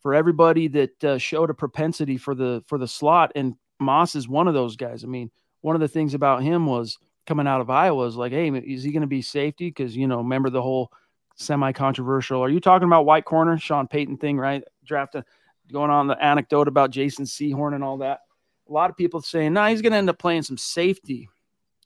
[0.00, 4.28] for everybody that uh, showed a propensity for the for the slot, and Moss is
[4.28, 5.04] one of those guys.
[5.04, 5.30] I mean,
[5.62, 8.82] one of the things about him was coming out of Iowa is like, hey, is
[8.82, 9.68] he going to be safety?
[9.68, 10.92] Because you know, remember the whole
[11.36, 12.40] semi-controversial.
[12.40, 14.62] Are you talking about white corner, Sean Payton thing, right?
[14.84, 15.24] Drafted uh,
[15.72, 18.20] going on the anecdote about Jason Sehorn and all that.
[18.68, 21.28] A lot of people saying, nah, he's going to end up playing some safety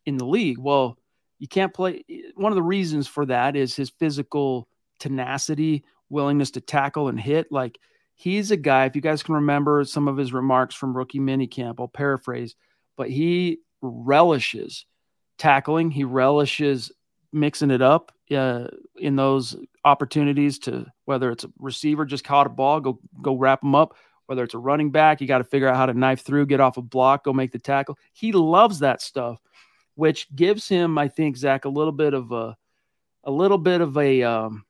[0.06, 0.58] in the league.
[0.58, 0.98] Well,
[1.38, 2.04] you can't play.
[2.34, 7.50] One of the reasons for that is his physical tenacity, willingness to tackle and hit.
[7.50, 7.78] Like
[8.14, 11.76] he's a guy, if you guys can remember some of his remarks from rookie minicamp,
[11.78, 12.54] I'll paraphrase,
[12.96, 14.86] but he relishes
[15.38, 15.90] tackling.
[15.90, 16.92] He relishes
[17.32, 22.50] mixing it up uh, in those opportunities to whether it's a receiver just caught a
[22.50, 23.96] ball, go go wrap him up.
[24.26, 26.60] Whether it's a running back, you got to figure out how to knife through, get
[26.60, 27.98] off a block, go make the tackle.
[28.14, 29.38] He loves that stuff,
[29.96, 32.56] which gives him, I think, Zack, a little bit of a
[33.24, 34.64] a little bit of a um,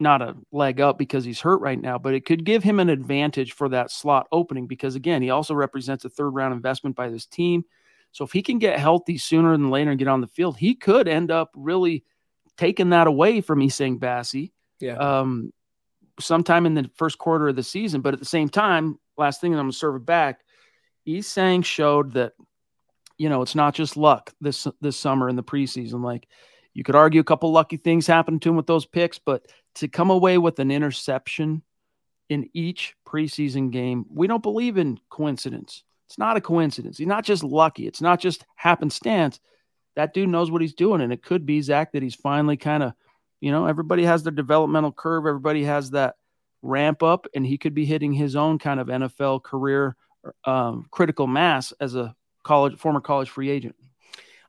[0.00, 2.88] not a leg up because he's hurt right now, but it could give him an
[2.88, 7.08] advantage for that slot opening because again, he also represents a third round investment by
[7.08, 7.64] this team.
[8.12, 10.74] So if he can get healthy sooner than later and get on the field, he
[10.74, 12.04] could end up really
[12.56, 14.52] taking that away from Essang Bassey.
[14.80, 14.96] Yeah.
[14.96, 15.52] Um,
[16.20, 18.00] sometime in the first quarter of the season.
[18.00, 20.40] But at the same time, last thing I'm going to serve it back,
[21.06, 22.32] Essang showed that,
[23.16, 26.02] you know, it's not just luck this this summer in the preseason.
[26.02, 26.28] Like
[26.78, 29.88] you could argue a couple lucky things happened to him with those picks, but to
[29.88, 31.62] come away with an interception
[32.28, 35.82] in each preseason game, we don't believe in coincidence.
[36.06, 36.96] It's not a coincidence.
[36.96, 37.88] He's not just lucky.
[37.88, 39.40] It's not just happenstance.
[39.96, 41.00] That dude knows what he's doing.
[41.00, 42.92] And it could be, Zack, that he's finally kind of,
[43.40, 45.26] you know, everybody has their developmental curve.
[45.26, 46.14] Everybody has that
[46.62, 49.96] ramp up, and he could be hitting his own kind of NFL career
[50.44, 52.14] um, critical mass as a
[52.44, 53.74] college former college free agent.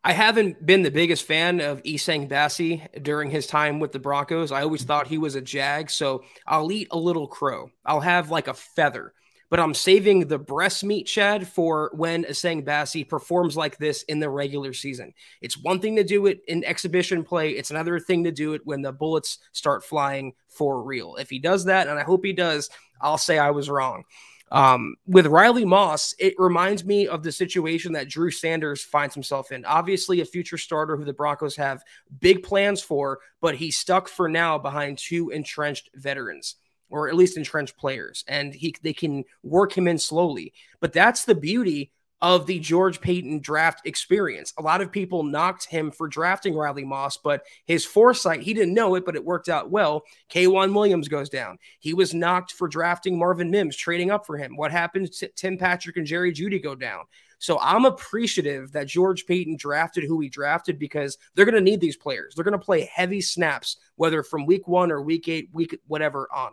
[0.09, 4.51] I haven't been the biggest fan of Essang Bassey during his time with the Broncos.
[4.51, 7.69] I always thought he was a jag, so I'll eat a little crow.
[7.85, 9.13] I'll have like a feather
[9.49, 14.19] but I'm saving the breast meat, Chad, for when Essang Bassey performs like this in
[14.19, 15.13] the regular season.
[15.41, 18.61] It's one thing to do it in exhibition play, it's another thing to do it
[18.65, 21.15] when the bullets start flying for real.
[21.15, 22.69] If he does that, and I hope he does,
[23.01, 24.03] I'll say I was wrong.
[24.51, 29.51] Um, with Riley Moss, it reminds me of the situation that Drew Sanders finds himself
[29.51, 29.65] in.
[29.65, 31.83] Obviously, a future starter who the Broncos have
[32.19, 36.55] big plans for, but he's stuck for now behind two entrenched veterans
[36.89, 40.53] or at least entrenched players, and he they can work him in slowly.
[40.79, 44.53] But that's the beauty of the George Paton draft experience.
[44.57, 48.73] A lot of people knocked him for drafting Riley Moss, but his foresight, he didn't
[48.73, 50.03] know it, but it worked out well.
[50.29, 51.57] K'Waun Williams goes down.
[51.79, 54.57] He was knocked for drafting Marvin Mims, trading up for him.
[54.57, 57.05] What happened to Tim Patrick and Jerry Jeudy go down?
[57.39, 61.79] So I'm appreciative that George Paton drafted who he drafted because they're going to need
[61.79, 62.35] these players.
[62.35, 66.27] They're going to play heavy snaps, whether from week one or week eight, week whatever
[66.33, 66.51] on.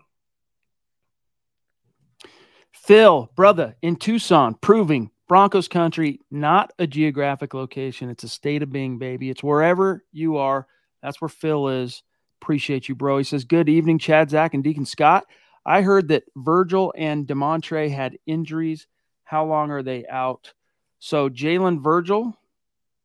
[2.70, 8.10] Phil, brother, in Tucson, proving Broncos country, not a geographic location.
[8.10, 9.30] It's a state of being, baby.
[9.30, 10.66] It's wherever you are.
[11.02, 12.02] That's where Phil is.
[12.40, 13.18] Appreciate you, bro.
[13.18, 15.24] He says, Good evening, Chad, Zack, and Deacon Scott.
[15.64, 18.86] I heard that Virgil and Demontre had injuries.
[19.24, 20.52] How long are they out?
[21.00, 22.36] So Jalen Virgil,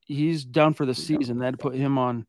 [0.05, 1.39] he's done for the season.
[1.39, 2.27] That put him on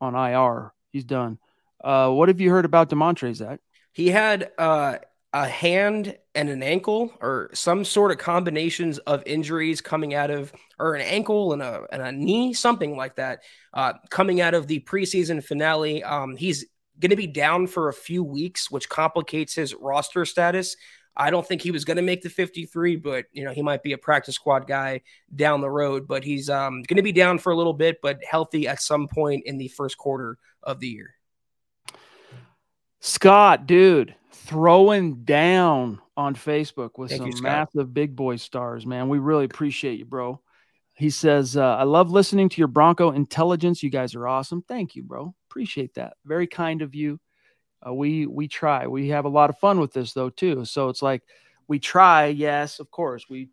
[0.00, 0.72] on IR.
[0.92, 1.38] He's done.
[1.82, 3.60] Uh, what have you heard about Demontre, Zack?
[3.92, 4.98] He had uh,
[5.34, 10.52] a hand and an ankle or some sort of combinations of injuries coming out of
[10.78, 13.42] or an ankle and a, and a knee something like that
[13.74, 16.64] uh, coming out of the preseason finale um, he's
[17.00, 20.76] going to be down for a few weeks which complicates his roster status
[21.16, 23.84] I don't think he was going to make the 53, but you know he might
[23.84, 26.08] be a practice squad guy down the road.
[26.08, 29.06] But he's um, going to be down for a little bit, but healthy at some
[29.06, 31.14] point in the first quarter of the year.
[32.98, 39.08] Scott, dude, throwing down on Facebook with Thank some you, massive big boy stars, man.
[39.08, 40.40] We really appreciate you, bro.
[40.94, 43.82] He says, uh, I love listening to your Bronco intelligence.
[43.82, 44.62] You guys are awesome.
[44.68, 45.34] Thank you, bro.
[45.50, 46.14] Appreciate that.
[46.24, 47.18] Very kind of you.
[47.86, 48.86] Uh, we we try.
[48.86, 50.64] We have a lot of fun with this though too.
[50.64, 51.22] So it's like
[51.66, 52.26] we try.
[52.26, 53.48] Yes, of course, we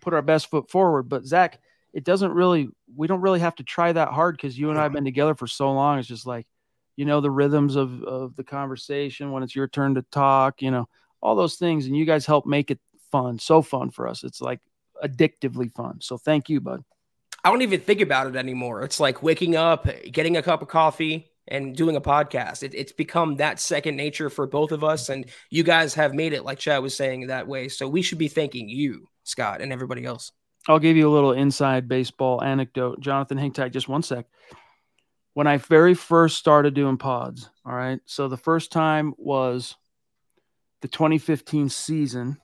[0.00, 1.04] put our best foot forward.
[1.04, 1.60] But Zack,
[1.92, 2.68] it doesn't really.
[2.94, 5.34] We don't really have to try that hard because you and I have been together
[5.34, 5.98] for so long.
[5.98, 6.46] It's just like,
[6.96, 10.62] you know, the rhythms of of the conversation when it's your turn to talk.
[10.62, 10.88] You know,
[11.22, 12.80] all those things, and you guys help make it
[13.10, 13.38] fun.
[13.38, 14.24] So fun for us.
[14.24, 14.60] It's like
[15.02, 16.00] addictively fun.
[16.00, 16.82] So thank you, bud.
[17.42, 18.82] I don't even think about it anymore.
[18.82, 22.62] It's like waking up, getting a cup of coffee, and doing a podcast.
[22.62, 25.08] It, it's become that second nature for both of us.
[25.08, 27.68] And you guys have made it, like Chad was saying, that way.
[27.68, 30.32] So we should be thanking you, Scott, and everybody else.
[30.68, 33.00] I'll give you a little inside baseball anecdote.
[33.00, 34.24] Jonathan Hingtag, just one sec.
[35.34, 38.00] When I very first started doing pods, all right.
[38.06, 39.76] So the first time was
[40.80, 42.38] the 2015 season,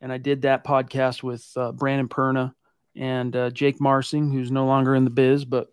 [0.00, 2.54] and I did that podcast with uh, Brandon Perna
[2.96, 5.68] and uh, Jake Marsing, who's no longer in the biz, but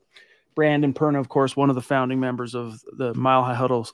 [0.56, 3.88] Brandon Perna, of course, one of the founding members of the Mile High Huddle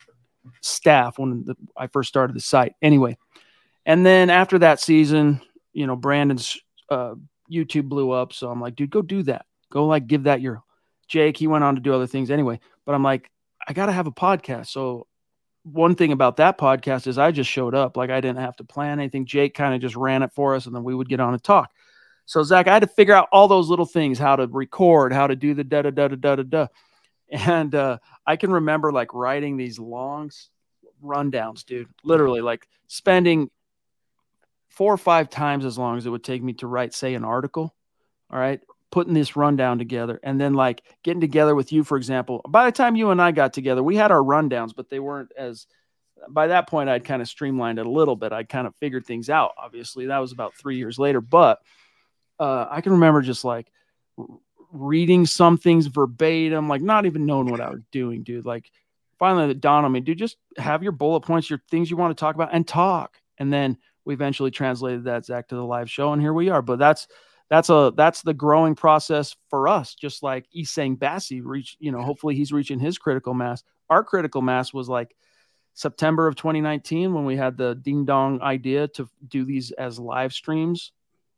[0.62, 2.74] staff when the, I first started the site.
[2.82, 3.18] Anyway,
[3.86, 5.42] and then after that season,
[5.74, 6.58] you know, Brandon's
[6.90, 7.16] uh,
[7.52, 9.46] YouTube blew up, so I'm like, dude, go do that.
[9.70, 10.64] Go like give that your
[11.14, 11.38] Jake.
[11.38, 13.30] He went on to do other things anyway, but I'm like,
[13.68, 14.68] I got to have a podcast.
[14.68, 15.06] So
[15.62, 17.96] one thing about that podcast is I just showed up.
[17.96, 19.28] Like I didn't have to plan anything.
[19.28, 21.44] Jake kind of just ran it for us, and then we would get on and
[21.44, 21.72] talk.
[22.26, 25.28] So Zack, I had to figure out all those little things, how to record, how
[25.28, 26.68] to do the da da da da da da da.
[27.30, 30.32] And uh, I can remember like writing these long
[31.04, 31.90] rundowns, dude.
[32.04, 33.52] Literally, like spending
[34.70, 37.24] four or five times as long as it would take me to write, say, an
[37.24, 37.76] article.
[38.32, 38.60] All right,
[38.94, 42.42] putting this rundown together, and then like getting together with you, for example.
[42.48, 45.32] By the time you and I got together, we had our rundowns, but they weren't
[45.36, 45.66] as.
[46.30, 48.32] By that point, I'd kind of streamlined it a little bit.
[48.32, 49.52] I'd kind of figured things out.
[49.58, 51.60] Obviously, that was about three years later, but
[52.40, 53.72] uh, I can remember just like
[54.72, 58.46] reading some things verbatim, like not even knowing what I was doing, dude.
[58.46, 58.72] Like
[59.20, 62.16] finally it dawned on me, dude, just have your bullet points, your things you want
[62.16, 63.18] to talk about and talk.
[63.38, 66.62] And then we eventually translated that Zack to the live show and here we are.
[66.62, 67.08] But that's
[67.50, 72.02] that's a that's the growing process for us, just like Essang Bassey reach, you know,
[72.02, 73.64] hopefully he's reaching his critical mass.
[73.90, 75.16] Our critical mass was like
[75.74, 80.34] September of 2019 when we had the ding dong idea to do these as live
[80.34, 80.92] streams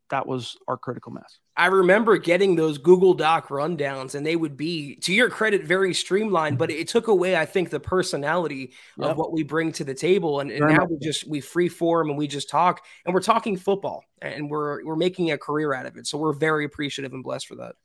[0.09, 1.39] that was our critical mass.
[1.57, 5.93] I remember getting those Google Doc rundowns, and they would be, to your credit, very
[5.93, 6.57] streamlined.
[6.57, 9.11] But it took away, I think, the personality yep.
[9.11, 10.41] of what we bring to the table.
[10.41, 13.57] And, and now we just we free form and we just talk, and we're talking
[13.57, 16.07] football, and we're we're making a career out of it.
[16.07, 17.75] So we're very appreciative and blessed for that.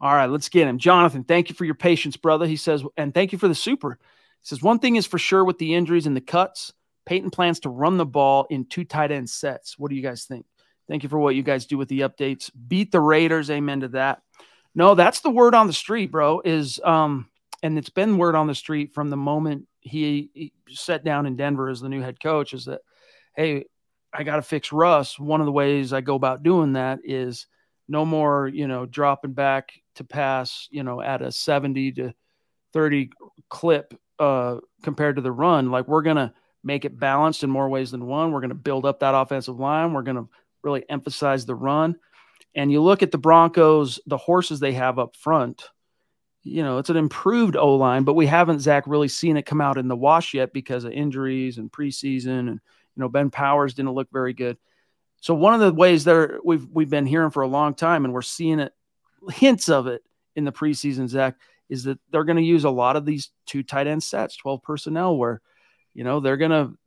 [0.00, 1.24] All right, let's get him, Jonathan.
[1.24, 2.46] Thank you for your patience, brother.
[2.46, 3.98] He says, and thank you for the super.
[4.42, 6.72] He says one thing is for sure with the injuries and the cuts,
[7.06, 9.78] Payton plans to run the ball in two tight end sets.
[9.78, 10.44] What do you guys think?
[10.88, 12.50] Thank you for what you guys do with the updates.
[12.68, 13.50] Beat the Raiders.
[13.50, 14.22] Amen to that.
[14.74, 16.40] No, that's the word on the street, bro.
[16.44, 17.28] Is um,
[17.62, 21.36] and it's been word on the street from the moment he, he sat down in
[21.36, 22.52] Denver as the new head coach.
[22.52, 22.82] Is that
[23.34, 23.64] hey,
[24.12, 25.18] I got to fix Russ.
[25.18, 27.46] One of the ways I go about doing that is
[27.88, 32.14] no more, you know, dropping back to pass, you know, at a 70 to
[32.72, 33.10] 30
[33.48, 35.70] clip uh, compared to the run.
[35.70, 36.32] Like we're going to
[36.64, 38.32] make it balanced in more ways than one.
[38.32, 39.92] We're going to build up that offensive line.
[39.92, 40.28] We're going to
[40.66, 41.96] really emphasize the run.
[42.54, 45.70] And you look at the Broncos, the horses they have up front,
[46.42, 49.60] you know, it's an improved O line, but we haven't, Zack, really seen it come
[49.60, 52.38] out in the wash yet because of injuries and preseason.
[52.38, 54.56] And, you know, Ben Powers didn't look very good.
[55.20, 58.14] So one of the ways that we've we've been hearing for a long time, and
[58.14, 58.72] we're seeing it
[59.28, 60.02] hints of it
[60.36, 61.36] in the preseason, Zack,
[61.68, 64.62] is that they're going to use a lot of these two tight end sets, 12
[64.62, 65.40] personnel, where,
[65.94, 66.78] you know, they're going to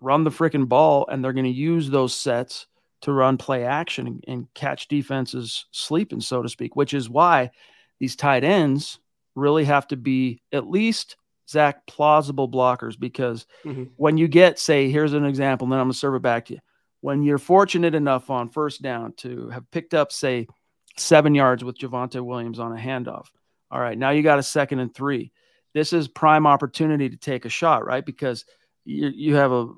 [0.00, 2.66] run the freaking ball and they're going to use those sets
[3.02, 7.50] to run play action and, and catch defenses sleeping, so to speak, which is why
[7.98, 8.98] these tight ends
[9.34, 11.16] really have to be at least
[11.48, 13.84] Zack plausible blockers because mm-hmm.
[13.96, 16.54] when you get, say, here's an example, and then I'm gonna serve it back to
[16.54, 16.60] you.
[17.02, 20.48] When you're fortunate enough on first down to have picked up, say,
[20.96, 23.26] seven yards with Javonte Williams on a handoff.
[23.70, 25.30] All right, now you got a second and three.
[25.74, 28.04] This is prime opportunity to take a shot, right?
[28.04, 28.44] Because
[28.86, 29.68] you, you have a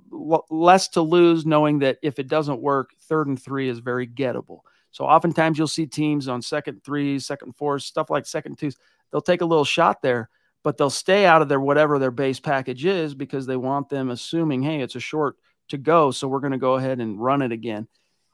[0.50, 4.60] less to lose knowing that if it doesn't work, third and three is very gettable.
[4.90, 8.76] So oftentimes you'll see teams on second threes, second fours, stuff like second twos.
[9.10, 10.28] They'll take a little shot there,
[10.62, 14.10] but they'll stay out of their whatever their base package is because they want them
[14.10, 15.36] assuming, hey, it's a short
[15.68, 16.10] to go.
[16.10, 17.88] So we're going to go ahead and run it again.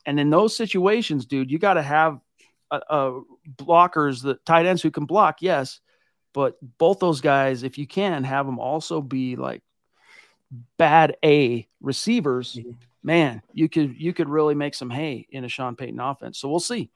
[0.07, 2.19] And in those situations, dude, you got to have
[2.71, 3.13] uh, uh,
[3.57, 5.81] blockers, the tight ends who can block, yes,
[6.33, 9.63] but both those guys, if you can, have them also be like
[10.79, 12.55] bad A receivers.
[12.55, 12.71] Mm-hmm.
[13.03, 16.39] Man, you could you could really make some hay in a Sean Payton offense.
[16.39, 16.91] So we'll see.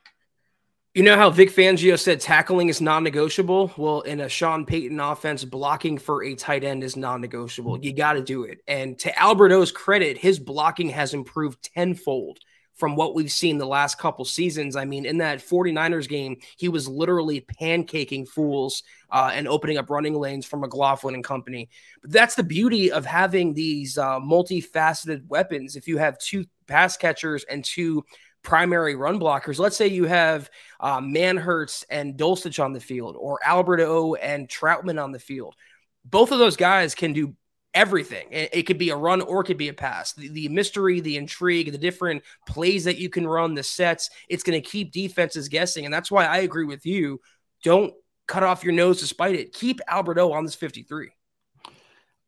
[0.94, 3.74] You know how Vic Fangio said tackling is non-negotiable?
[3.76, 7.84] Well, in a Sean Payton offense, blocking for a tight end is non-negotiable.
[7.84, 8.62] You got to do it.
[8.66, 12.38] And to Albert O's credit, his blocking has improved tenfold
[12.78, 14.76] from what we've seen the last couple seasons.
[14.76, 19.90] I mean, in that 49ers game, he was literally pancaking fools uh, and opening up
[19.90, 21.68] running lanes for McLaughlin and company.
[22.00, 25.74] But that's the beauty of having these uh, multifaceted weapons.
[25.74, 28.04] If you have two pass catchers and two
[28.42, 30.48] primary run blockers, let's say you have
[30.78, 35.56] uh, Manhertz and Dulcich on the field, or Albert O and Trautman on the field.
[36.04, 37.34] Both of those guys can do
[37.78, 38.26] everything.
[38.32, 40.12] It, could be a run or it could be a pass.
[40.12, 44.42] The, the, mystery, the intrigue, the different plays that you can run, the sets, it's
[44.42, 45.84] going to keep defenses guessing.
[45.84, 47.20] And that's why I agree with you.
[47.62, 47.94] Don't
[48.26, 49.52] cut off your nose to spite it.
[49.52, 51.10] Keep Alberto on this 53.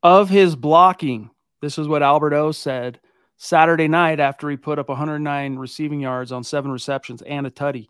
[0.05, 1.31] Of his blocking,
[1.61, 3.01] this is what Alberto said
[3.37, 7.89] Saturday night after he put up 109 receiving yards on seven receptions and a tutty.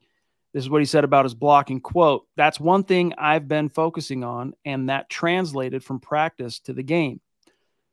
[0.54, 4.24] This is what he said about his blocking quote, that's one thing I've been focusing
[4.24, 7.20] on, and that translated from practice to the game.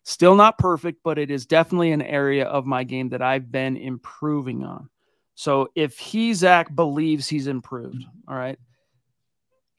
[0.08, 3.76] Still not perfect, but it is definitely an area of my game that I've been
[3.76, 4.90] improving on.
[5.36, 8.58] So if he, Zack, believes he's improved, all right,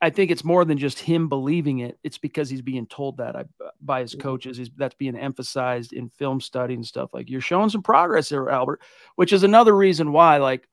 [0.03, 1.99] I think it's more than just him believing it.
[2.05, 3.47] It's because he's being told that
[3.81, 4.59] by his coaches.
[4.59, 7.15] He's, that's being emphasized in film study and stuff.
[7.15, 8.83] Like you're showing some progress there, Albert,
[9.17, 10.69] which is another reason why, like,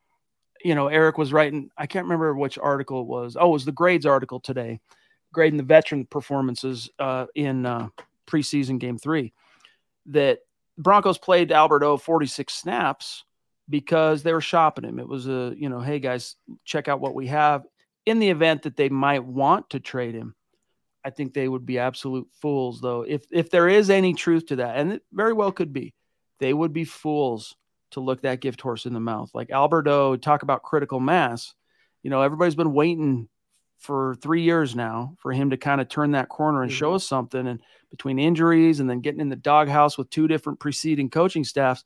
[0.66, 1.70] you know, Eric was writing.
[1.78, 3.38] I can't remember which article it was.
[3.40, 4.82] Oh, it was the grades article today,
[5.32, 7.88] grading the veteran performances uh, in uh,
[8.28, 9.32] preseason game three
[10.08, 10.40] that
[10.78, 13.24] Broncos played Alberto 46 snaps
[13.70, 15.00] because they were shopping him.
[15.00, 17.66] It was a, you know, hey guys, check out what we have.
[18.06, 20.36] In the event that they might want to trade him,
[21.04, 23.02] I think they would be absolute fools, though.
[23.02, 25.94] If if there is any truth to that, and it very well could be,
[26.40, 27.56] they would be fools
[27.92, 29.32] to look that gift horse in the mouth.
[29.34, 31.54] Like Alberto, talk about critical mass.
[32.04, 33.30] You know, everybody's been waiting
[33.78, 36.96] for three years now for him to kind of turn that corner and show mm-hmm.
[36.96, 37.48] us something.
[37.48, 37.62] And
[37.92, 41.84] between injuries and then getting in the doghouse with two different preceding coaching staffs,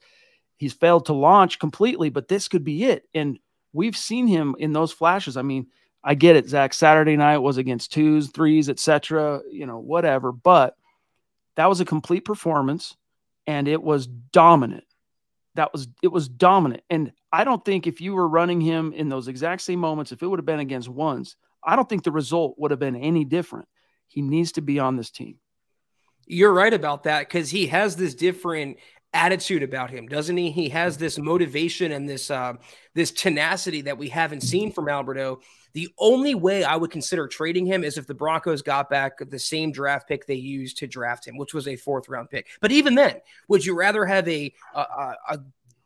[0.58, 2.10] he's failed to launch completely.
[2.10, 3.08] But this could be it.
[3.14, 3.40] And
[3.74, 5.38] we've seen him in those flashes.
[5.38, 5.68] I mean,
[6.04, 6.74] I get it, Zack.
[6.74, 9.42] Saturday night was against twos, threes, etc.
[9.52, 10.32] You know, whatever.
[10.32, 10.76] But
[11.56, 12.96] that was a complete performance,
[13.46, 14.86] and it was dominant.
[15.56, 16.84] That was it was dominant.
[16.90, 20.24] And I don't think if you were running him in those exact same moments, if
[20.24, 23.26] it would have been against ones, I don't think the result would have been any
[23.26, 23.68] different.
[24.08, 25.38] He needs to be on this team.
[26.26, 28.78] You're right about that because he has this different
[29.14, 30.52] attitude about him, doesn't he?
[30.52, 32.54] He has this motivation and this uh,
[32.94, 35.40] this tenacity that we haven't seen from Alberto.
[35.74, 39.40] The only way I would consider trading him is if the Broncos got back the
[39.40, 42.48] same draft pick they used to draft him, which was a fourth round pick.
[42.62, 44.82] But even then, would you rather have a a,
[45.30, 45.40] a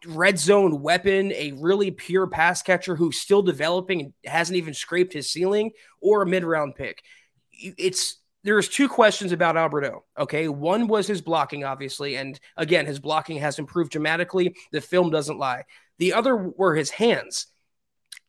[0.08, 5.14] red zone weapon, a really pure pass catcher who's still developing and hasn't even scraped
[5.14, 7.04] his ceiling, or a mid round pick.
[7.52, 10.04] It's there's two questions about Alberto.
[10.18, 10.48] Okay.
[10.50, 12.18] One was his blocking, obviously.
[12.18, 14.56] And again, his blocking has improved dramatically.
[14.72, 15.64] The film doesn't lie.
[15.98, 17.48] The other were his hands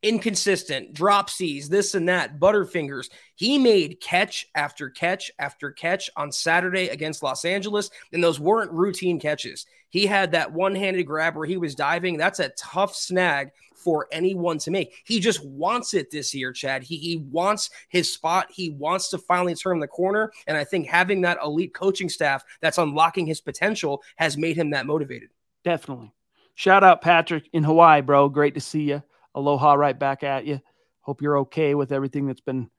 [0.05, 3.09] inconsistent, dropsies, this and that, butterfingers.
[3.34, 8.70] He made catch after catch after catch on Saturday against Los Angeles, and those weren't
[8.70, 9.64] routine catches.
[9.88, 12.18] He had that one handed grab where he was diving.
[12.18, 14.94] That's a tough snag for anyone to make.
[15.05, 16.82] He just wants it this year, Chad.
[16.82, 18.48] He, he wants his spot.
[18.50, 20.32] He wants to finally turn the corner.
[20.46, 24.70] And I think having that elite coaching staff that's unlocking his potential has made him
[24.70, 25.30] that motivated.
[25.64, 26.12] Definitely.
[26.55, 28.28] Shout out Patrick in Hawaii, bro.
[28.28, 29.02] Great to see you.
[29.35, 30.61] Aloha right back at you.
[31.01, 32.70] Hope you're okay with everything that's been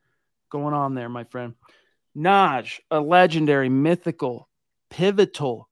[0.49, 1.53] going on there, my friend.
[2.17, 4.49] Naj, a legendary, mythical,
[4.89, 5.69] pivotal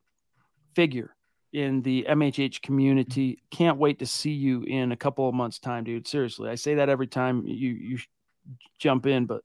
[0.75, 1.15] figure
[1.53, 3.41] in the MHH community.
[3.51, 6.07] Can't wait to see you in a couple of months' time, dude.
[6.07, 7.99] Seriously, I say that every time you you
[8.77, 9.43] jump in, but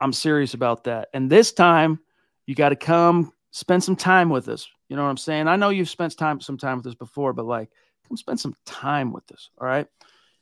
[0.00, 1.08] I'm serious about that.
[1.14, 2.00] And this time,
[2.46, 4.68] you got to come spend some time with us.
[4.88, 5.48] You know what I'm saying?
[5.48, 7.70] I know you've spent time some time with us before, but like,
[8.08, 9.50] come spend some time with us.
[9.58, 9.86] All right.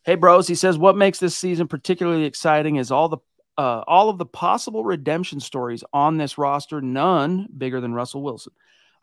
[0.07, 0.47] Hey, bros.
[0.47, 3.19] He says what makes this season particularly exciting is all the
[3.59, 6.81] uh, all of the possible redemption stories on this roster.
[6.81, 8.53] None bigger than Russell Wilson.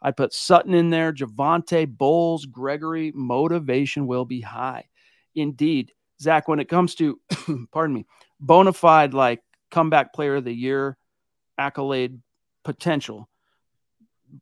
[0.01, 3.11] I put Sutton in there, Javonte, Bolles, Gregory.
[3.13, 4.87] Motivation will be high.
[5.35, 5.91] Indeed,
[6.21, 6.47] Zack.
[6.47, 7.19] When it comes to,
[7.73, 8.05] pardon me,
[8.39, 9.41] bona fide like
[9.71, 10.95] comeback player of the year
[11.57, 12.21] accolade
[12.63, 13.27] potential,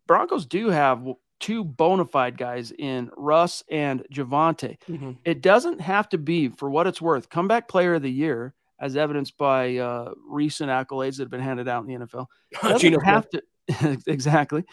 [0.06, 1.08] Broncos do have
[1.42, 4.78] two bona fide guys in Russ and Javonte.
[4.88, 5.12] Mm-hmm.
[5.26, 8.96] It doesn't have to be, for what it's worth, comeback player of the year, as
[8.96, 12.28] evidenced by uh, recent accolades that have been handed out in the NFL.
[12.62, 13.44] Doesn't have to
[14.08, 14.64] exactly.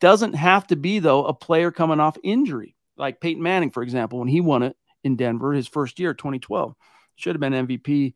[0.00, 4.20] Doesn't have to be though a player coming off injury, like Peyton Manning, for example,
[4.20, 6.74] when he won it in Denver his first year, 2012,
[7.16, 8.14] should have been MVP,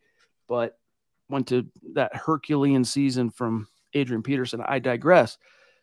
[0.48, 0.78] but
[1.28, 4.62] went to that Herculean season from Adrian Peterson.
[4.64, 5.38] I digress.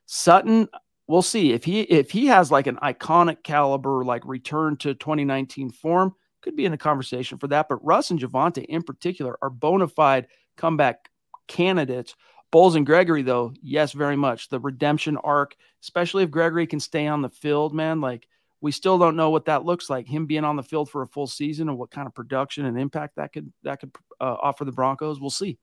[0.05, 0.67] Sutton,
[1.09, 1.51] we'll see.
[1.51, 6.55] If he if he has like an iconic caliber like return to 2019 form could
[6.55, 7.67] be in a conversation for that.
[7.67, 11.09] But russ and javonte in particular are bona fide comeback
[11.47, 12.15] candidates.
[12.51, 14.47] Bolles and gregory though yes very much.
[14.47, 18.27] The redemption arc especially if gregory can stay on the field man like
[18.61, 20.07] we still don't know what that looks like.
[20.07, 22.79] Him being on the field for a full season and what kind of production and
[22.79, 23.91] impact that could that could
[24.21, 25.57] uh, offer the broncos we'll see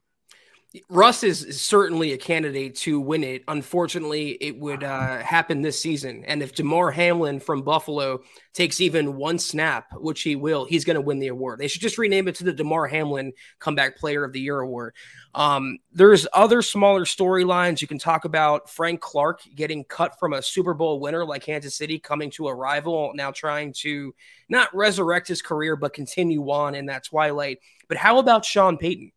[0.89, 3.45] Russ is certainly a candidate to win it.
[3.49, 6.25] Unfortunately, it would uh, happen this season.
[6.27, 8.21] And if Damar Hamlin from Buffalo
[8.53, 11.59] takes even one snap, which he will, he's going to win the award.
[11.59, 14.95] They should just rename it to the Damar Hamlin Comeback Player of the Year award.
[15.35, 18.71] Um, there's other smaller storylines you can talk about.
[18.71, 22.55] Frank Clark getting cut from a Super Bowl winner like Kansas City, coming to a
[22.55, 24.15] rival, now trying to
[24.49, 27.59] not resurrect his career, but continue on in that twilight.
[27.89, 29.13] But how about Sean Payton?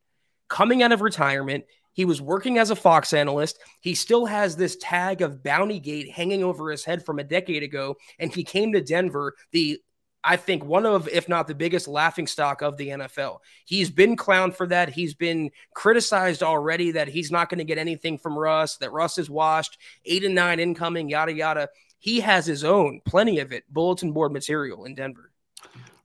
[0.50, 1.66] Coming out of retirement.
[1.94, 3.60] He was working as a Fox analyst.
[3.82, 7.64] He still has this tag of Bounty Gate hanging over his head from a decade
[7.64, 7.98] ago.
[8.20, 9.82] And he came to Denver, the
[10.24, 13.40] I think one of, if not the biggest laughing stock of the NFL.
[13.66, 14.90] He's been clowned for that.
[14.90, 19.18] He's been criticized already that he's not going to get anything from Russ, that Russ
[19.18, 21.70] is washed, eight and nine incoming, yada, yada.
[22.00, 25.32] He has his own, plenty of it, bulletin board material in Denver.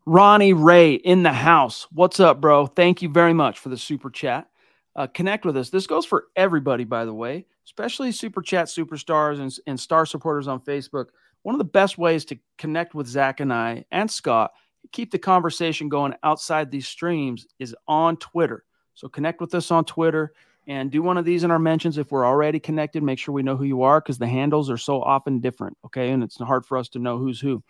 [0.06, 1.86] Ronnie Ray in the house.
[1.90, 2.66] What's up, bro?
[2.66, 4.48] Thank you very much for the super chat.
[4.94, 5.70] Uh, connect with us.
[5.70, 10.46] This goes for everybody, by the way, especially super chat superstars and, and star supporters
[10.46, 11.06] on Facebook.
[11.42, 14.52] One of the best ways to connect with Zack and I and Scott,
[14.92, 18.64] keep the conversation going outside these streams, is on Twitter.
[18.94, 20.34] So connect with us on Twitter
[20.66, 23.02] and do one of these in our mentions if we're already connected.
[23.02, 25.76] Make sure we know who you are because the handles are so often different.
[25.86, 26.10] Okay.
[26.10, 27.62] And it's hard for us to know who's who.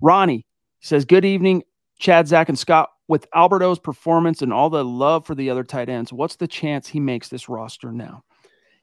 [0.00, 0.46] Ronnie,
[0.80, 1.62] he says, Good evening,
[1.98, 2.90] Chad, Zack, and Scott.
[3.06, 6.86] With Alberto's performance and all the love for the other tight ends, what's the chance
[6.86, 8.22] he makes this roster now?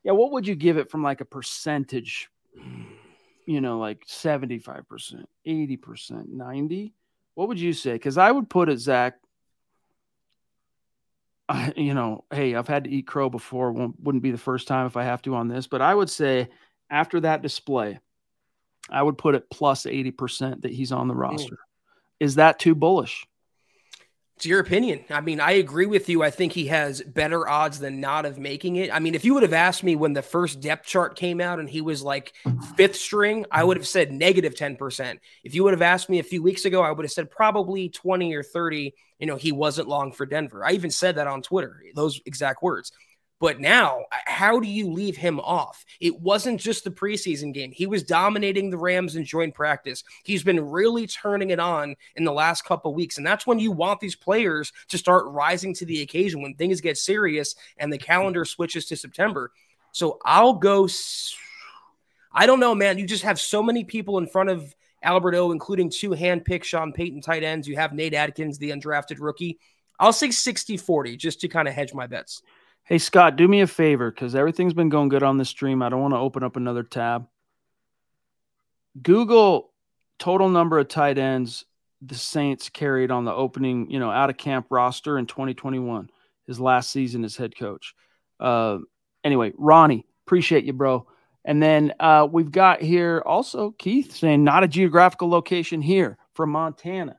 [0.03, 2.29] Yeah, what would you give it from like a percentage?
[3.45, 6.93] You know, like 75%, 80%, 90?
[7.35, 7.93] What would you say?
[7.93, 9.17] Because I would put it, Zack.
[11.47, 13.71] I, you know, hey, I've had to eat crow before.
[13.71, 16.09] Won't, wouldn't be the first time if I have to on this, but I would
[16.09, 16.49] say
[16.89, 17.99] after that display,
[18.89, 21.57] I would put it plus 80% that he's on the roster.
[22.19, 23.27] Is that too bullish?
[24.37, 25.05] It's your opinion.
[25.09, 26.21] I mean, I agree with you.
[26.21, 28.93] I think he has better odds than not of making it.
[28.93, 31.59] I mean, if you would have asked me when the first depth chart came out
[31.59, 32.33] and he was like
[32.75, 35.19] fifth string, I would have said negative 10%.
[35.45, 37.87] If you would have asked me a few weeks ago, I would have said probably
[37.87, 38.93] 20 or 30.
[39.19, 40.65] You know, he wasn't long for Denver.
[40.65, 42.91] I even said that on Twitter, those exact words.
[43.39, 45.83] But now, uh, how do you leave him off?
[45.99, 47.71] It wasn't just the preseason game.
[47.71, 50.03] He was dominating the Rams in joint practice.
[50.23, 53.17] He's been really turning it on in the last couple weeks.
[53.17, 56.79] And that's when you want these players to start rising to the occasion when things
[56.79, 59.51] get serious and the calendar switches to September.
[59.91, 60.87] So I'll go.
[62.31, 62.97] I don't know, man.
[62.97, 67.21] You just have so many people in front of Alberto, including two handpicked Sean Payton
[67.21, 67.67] tight ends.
[67.67, 69.59] You have Nate Adkins, the undrafted rookie.
[69.99, 72.41] I'll say 60 40 just to kind of hedge my bets.
[72.85, 75.81] Hey, Scott, do me a favor because everything's been going good on the stream.
[75.81, 77.27] I don't want to open up another tab.
[79.01, 79.71] Google
[80.19, 81.65] total number of tight ends
[81.99, 86.11] the Saints carried on the opening, you know, out of camp roster in 2021,
[86.45, 87.95] his last season as head coach.
[88.39, 88.77] Uh,
[89.23, 91.07] anyway, Ronnie, appreciate you, bro.
[91.43, 96.51] And then uh, we've got here also Keith saying not a geographical location here from
[96.51, 97.17] Montana.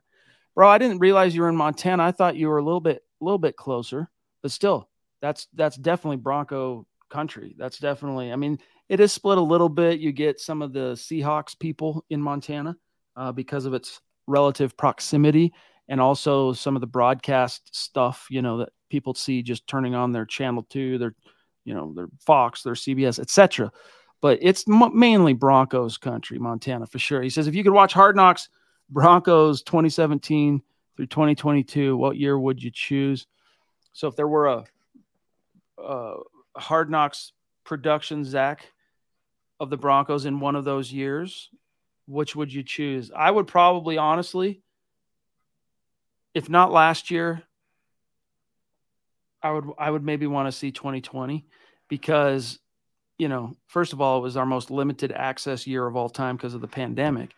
[0.55, 2.03] Bro, I didn't realize you were in Montana.
[2.03, 4.09] I thought you were a little bit, a little bit closer,
[4.41, 4.87] but still,
[5.21, 7.55] that's that's definitely Bronco country.
[7.57, 8.31] That's definitely.
[8.31, 8.59] I mean,
[8.89, 9.99] it is split a little bit.
[9.99, 12.75] You get some of the Seahawks people in Montana
[13.15, 15.53] uh, because of its relative proximity,
[15.87, 18.27] and also some of the broadcast stuff.
[18.29, 21.15] You know that people see just turning on their channel two, their
[21.65, 23.71] you know their Fox, their CBS, etc.
[24.21, 27.21] But it's m- mainly Broncos country, Montana for sure.
[27.21, 28.49] He says if you could watch Hard Knocks,
[28.89, 30.61] Broncos 2017
[30.95, 33.27] through 2022, what year would you choose?
[33.93, 34.63] So if there were a
[35.83, 36.15] uh,
[36.55, 37.31] Hard Knocks
[37.63, 38.71] production, Zack,
[39.59, 41.49] of the Broncos in one of those years,
[42.07, 43.11] which would you choose?
[43.15, 44.61] I would probably, honestly,
[46.33, 47.43] if not last year,
[49.41, 51.45] I would I would maybe want to see 2020
[51.87, 52.59] because
[53.17, 56.35] you know, first of all, it was our most limited access year of all time
[56.35, 57.33] because of the pandemic.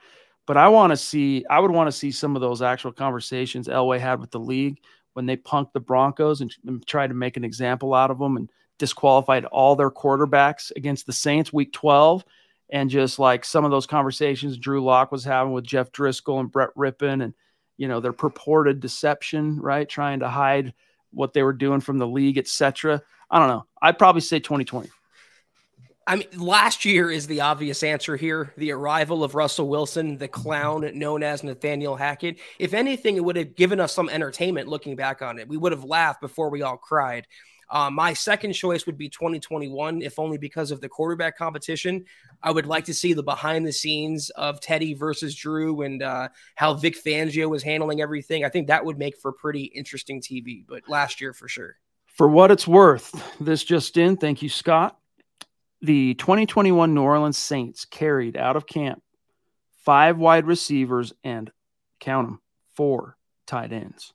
[0.45, 3.67] But I want to see, I would want to see some of those actual conversations
[3.67, 4.79] Elway had with the league
[5.20, 8.38] when they punked the Broncos and, and tried to make an example out of them
[8.38, 12.24] and disqualified all their quarterbacks against the Saints week 12.
[12.70, 16.49] And just like some of those conversations Drew Lock was having with Jeff Driskel and
[16.49, 17.34] Brett Rypien and,
[17.76, 19.89] you know, their purported deception, right?
[19.89, 20.74] Trying to hide
[21.11, 23.01] what they were doing from the league, etc.
[23.30, 23.65] I don't know.
[23.82, 24.89] I'd probably say 2020.
[26.10, 28.51] I mean, last year is the obvious answer here.
[28.57, 32.39] The arrival of Russell Wilson, the clown known as Nathaniel Hackett.
[32.57, 35.47] If anything, it would have given us some entertainment looking back on it.
[35.47, 37.28] We would have laughed before we all cried.
[37.70, 42.03] Uh, my second choice would be 2021, if only because of the quarterback competition.
[42.41, 46.30] I would like to see the behind the scenes of Teddy versus Drew and uh,
[46.55, 48.43] how Vic Fangio was handling everything.
[48.43, 51.76] I think that would make for pretty interesting TV, but last year for sure.
[52.07, 54.18] For what it's worth, this just in.
[54.18, 54.99] Thank you, Scott
[55.82, 59.01] the 2021 New Orleans Saints carried out of camp
[59.86, 61.51] five wide receivers and
[61.99, 62.41] count them
[62.75, 63.17] four
[63.47, 64.13] tight ends.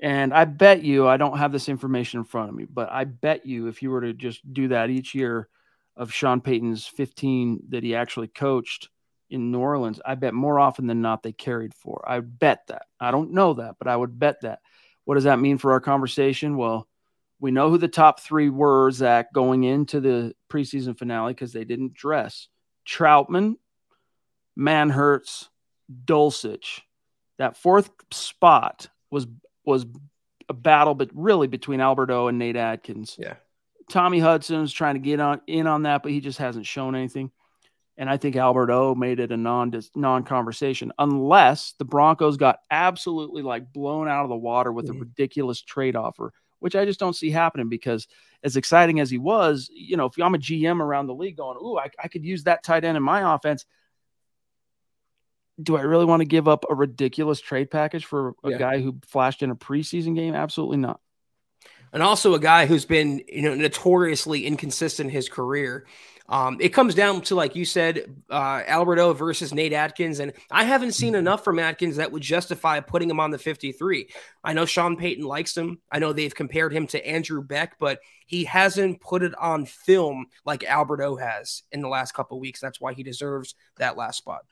[0.00, 3.04] And I bet you, I don't have this information in front of me, but I
[3.04, 5.48] bet you if you were to just do that each year
[5.96, 8.88] of Sean Payton's 15 that he actually coached
[9.30, 12.04] in New Orleans, I bet more often than not they carried four.
[12.06, 12.86] I bet that.
[12.98, 14.58] I don't know that, but I would bet that.
[15.04, 16.56] What does that mean for our conversation?
[16.56, 16.88] Well,
[17.42, 21.64] we know who the top three were, Zack, going into the preseason finale because they
[21.64, 22.46] didn't dress.
[22.88, 23.56] Trautman,
[24.56, 25.48] Manhertz,
[26.04, 26.82] Dulcich.
[27.38, 29.26] That fourth spot was
[29.64, 29.86] was
[30.48, 33.16] a battle, but really between Alberto and Nate Adkins.
[33.18, 33.34] Yeah.
[33.90, 37.32] Tommy Hudson's trying to get on in on that, but he just hasn't shown anything.
[37.96, 43.42] And I think Alberto made it a non non conversation, unless the Broncos got absolutely
[43.42, 44.98] like blown out of the water with mm-hmm.
[44.98, 46.32] a ridiculous trade offer
[46.62, 48.06] which I just don't see happening because
[48.44, 51.58] as exciting as he was, you know, if I'm a GM around the league going,
[51.58, 53.66] ooh, I, I could use that tight end in my offense.
[55.60, 58.58] Do I really want to give up a ridiculous trade package for a yeah.
[58.58, 60.34] guy who flashed in a preseason game?
[60.34, 61.00] Absolutely not.
[61.92, 65.86] And also a guy who's been, you know, notoriously inconsistent in his career.
[66.28, 70.18] Um, it comes down to, like you said, uh, Alberto versus Nate Adkins.
[70.18, 71.18] And I haven't seen mm-hmm.
[71.18, 74.08] enough from Adkins that would justify putting him on the 53.
[74.42, 75.80] I know Sean Payton likes him.
[75.90, 80.26] I know they've compared him to Andrew Beck, but he hasn't put it on film
[80.46, 82.60] like Alberto has in the last couple weeks.
[82.60, 84.46] That's why he deserves that last spot.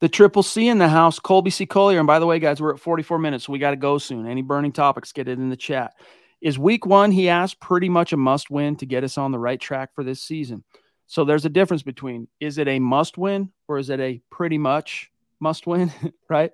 [0.00, 1.66] The triple C in the house, Colby C.
[1.66, 1.98] Collier.
[1.98, 4.26] And by the way, guys, we're at 44 minutes, so we got to go soon.
[4.26, 5.94] Any burning topics, get it in the chat.
[6.40, 9.38] Is week one, he asked, pretty much a must win to get us on the
[9.38, 10.62] right track for this season?
[11.08, 14.58] So there's a difference between is it a must win or is it a pretty
[14.58, 15.90] much must win,
[16.28, 16.52] right?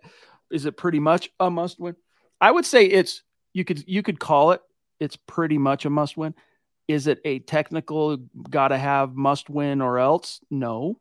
[0.51, 1.97] Is it pretty much a must win?
[2.40, 3.22] I would say it's
[3.53, 4.62] you could you could call it
[5.01, 6.34] it's pretty much a must win.
[6.86, 8.16] Is it a technical
[8.49, 10.40] got to have must win or else?
[10.51, 11.01] No,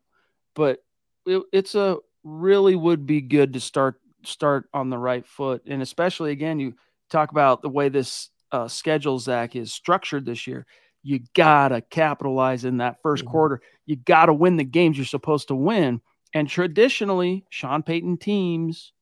[0.54, 0.82] but
[1.26, 5.82] it, it's a really would be good to start start on the right foot, and
[5.82, 6.74] especially again you
[7.10, 10.66] talk about the way this uh, schedule, Zack, is structured this year,
[11.02, 13.28] you gotta capitalize in that 1st mm-hmm.
[13.28, 13.60] quarter.
[13.86, 16.00] You gotta win the games you're supposed to win.
[16.32, 18.92] And traditionally, Sean Payton teams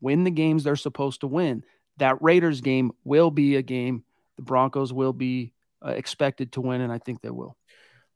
[0.00, 1.62] win the games they're supposed to win.
[1.98, 4.04] That Raiders game will be a game
[4.36, 5.52] the Broncos will be
[5.84, 7.56] uh, expected to win, and I think they will.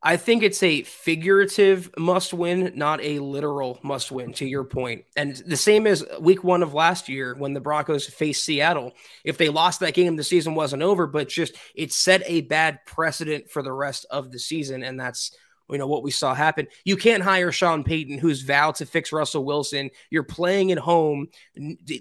[0.01, 5.05] I think it's a figurative must win, not a literal must win, to your point.
[5.17, 8.93] And the same as week one of last year when the Broncos faced Seattle.
[9.25, 12.79] If they lost that game, the season wasn't over, but just it set a bad
[12.87, 14.85] precedent for the rest of the season.
[14.85, 15.37] And that's
[15.69, 16.69] you know what we saw happen.
[16.85, 19.91] You can't hire Sean Payton, who's vowed to fix Russell Wilson.
[20.11, 21.29] You're playing at home,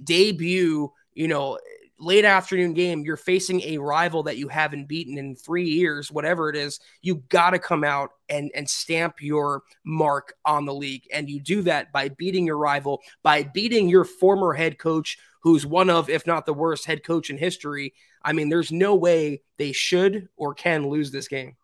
[0.04, 1.58] debut, you know,
[2.00, 6.50] late afternoon game, you're facing a rival that you haven't beaten in three years, whatever
[6.50, 11.08] it is, you got to come out and, and stamp your mark on the league.
[11.12, 15.66] And you do that by beating your rival, by beating your former head coach, who's
[15.66, 17.94] one of, if not the worst head coach in history.
[18.24, 21.56] I mean, there's no way they should or can lose this game.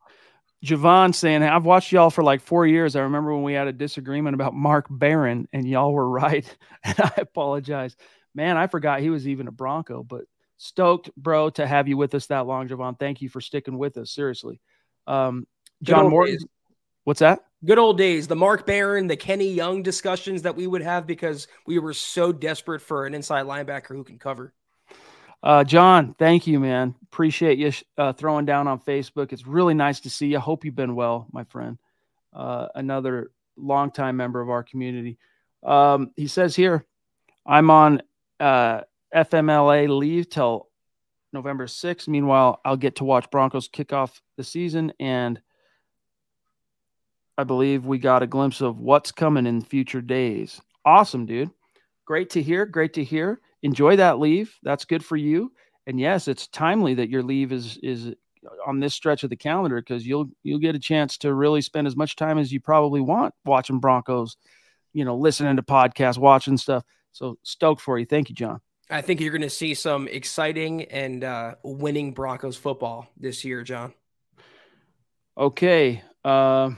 [0.64, 2.96] Javon saying, I've watched y'all for like four years.
[2.96, 6.46] I remember when we had a disagreement about Mark Barron, and y'all were right.
[6.86, 7.98] And I apologize
[8.36, 10.26] man, I forgot he was even a Bronco, but
[10.58, 12.98] stoked, bro, to have you with us that long, Javon.
[12.98, 14.12] Thank you for sticking with us.
[14.12, 14.60] Seriously.
[15.08, 15.48] Um,
[15.82, 16.36] John Morton.
[16.36, 16.46] Days.
[17.04, 17.44] What's that?
[17.66, 18.28] Good old days.
[18.28, 22.32] The Mark Barron, the Kenny Young discussions that we would have because we were so
[22.32, 24.54] desperate for an inside linebacker who can cover.
[25.42, 26.96] Uh, John, thank you, man.
[27.04, 29.34] Appreciate you uh, throwing down on Facebook.
[29.34, 30.40] It's really nice to see you.
[30.40, 31.78] Hope you've been well, my friend.
[32.32, 35.18] Uh, another longtime member of our community.
[35.62, 36.86] Um, he says here,
[37.46, 38.02] I'm on
[38.40, 38.82] uh,
[39.14, 40.70] FMLA leave till
[41.32, 42.08] November 6th.
[42.08, 45.42] Meanwhile, I'll get to watch Broncos kick off the season and
[47.38, 50.62] I believe we got a glimpse of what's coming in future days.
[50.86, 51.50] Awesome, dude.
[52.06, 52.66] Great to hear.
[52.66, 53.42] Great to hear.
[53.64, 54.56] Enjoy that leave.
[54.62, 55.52] That's good for you.
[55.88, 58.14] And yes, it's timely that your leave is is
[58.68, 61.88] on this stretch of the calendar because you'll you'll get a chance to really spend
[61.88, 64.38] as much time as you probably want watching Broncos,
[64.94, 66.84] you know, listening to podcasts, watching stuff.
[67.14, 68.06] So stoked for you.
[68.06, 68.60] Thank you, John.
[68.90, 73.64] I think you're going to see some exciting and uh, winning Broncos football this year,
[73.64, 73.94] John.
[75.38, 76.02] Okay.
[76.24, 76.72] Uh,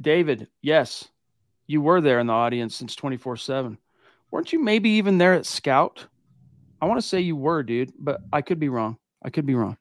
[0.00, 1.08] David, yes,
[1.66, 3.78] you were there in the audience since 24 7.
[4.30, 6.06] Weren't you maybe even there at Scout?
[6.80, 8.96] I want to say you were, dude, but I could be wrong.
[9.22, 9.76] I could be wrong.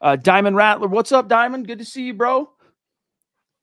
[0.00, 1.66] Uh, Diamond Rattler, what's up, Diamond?
[1.66, 2.50] Good to see you, bro.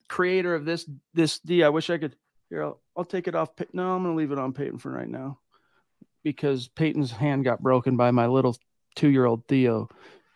[0.08, 1.62] Creator of this this D.
[1.62, 2.16] I wish I could.
[2.48, 3.48] Here, I'll, I'll take it off.
[3.72, 5.38] No, I'm gonna leave it on Peyton for right now
[6.22, 8.54] because Peyton's hand got broken by my little
[8.94, 9.88] two year old Theo,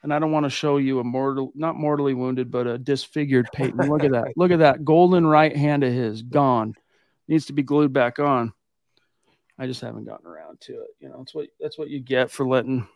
[0.03, 3.49] and I don't want to show you a mortal, not mortally wounded, but a disfigured
[3.53, 3.87] Peyton.
[3.87, 4.33] Look at that.
[4.39, 6.75] Look at that golden right hand of his gone.
[7.29, 8.55] Needs to be glued back on.
[9.59, 10.89] I just haven't gotten around to it.
[11.01, 12.89] You know, that's what that's what you get for letting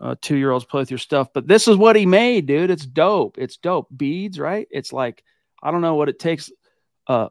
[0.00, 1.34] uh, two year olds play with your stuff.
[1.34, 2.70] But this is what he made, dude.
[2.70, 3.36] It's dope.
[3.36, 3.88] It's dope.
[3.94, 4.66] Beads, right?
[4.70, 5.22] It's like
[5.62, 6.50] I don't know what it takes.
[7.06, 7.28] Uh,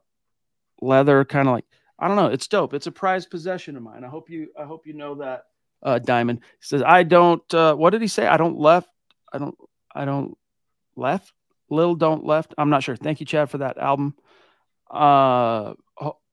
[0.83, 1.65] leather, kind of like
[1.99, 2.27] I don't know.
[2.27, 2.73] It's dope.
[2.73, 4.03] It's a prized possession of mine.
[4.03, 4.49] I hope you.
[4.59, 5.45] I hope you know that.
[5.81, 8.25] Uh, Diamond he says, "I don't." Uh, what did he say?
[8.27, 8.89] I don't left.
[9.31, 9.55] I don't.
[9.93, 10.37] I don't
[10.95, 11.31] left.
[11.69, 12.53] Little don't left.
[12.57, 12.95] I'm not sure.
[12.95, 14.15] Thank you, Chad, for that album.
[14.89, 15.73] Uh,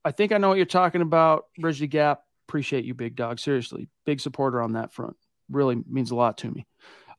[0.04, 1.46] I think I know what you're talking about.
[1.58, 2.22] Bridge the gap.
[2.48, 3.38] Appreciate you, big dog.
[3.38, 5.16] Seriously, big supporter on that front.
[5.50, 6.66] Really means a lot to me.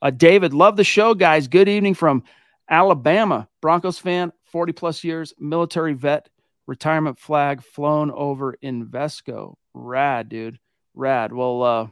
[0.01, 1.47] Uh, David, love the show, guys.
[1.47, 2.23] Good evening from
[2.69, 3.47] Alabama.
[3.61, 6.27] Broncos fan, 40 plus years, military vet,
[6.67, 9.55] retirement flag flown over Invesco.
[9.73, 10.59] Rad, dude.
[10.93, 11.33] Rad.
[11.33, 11.87] Well, uh,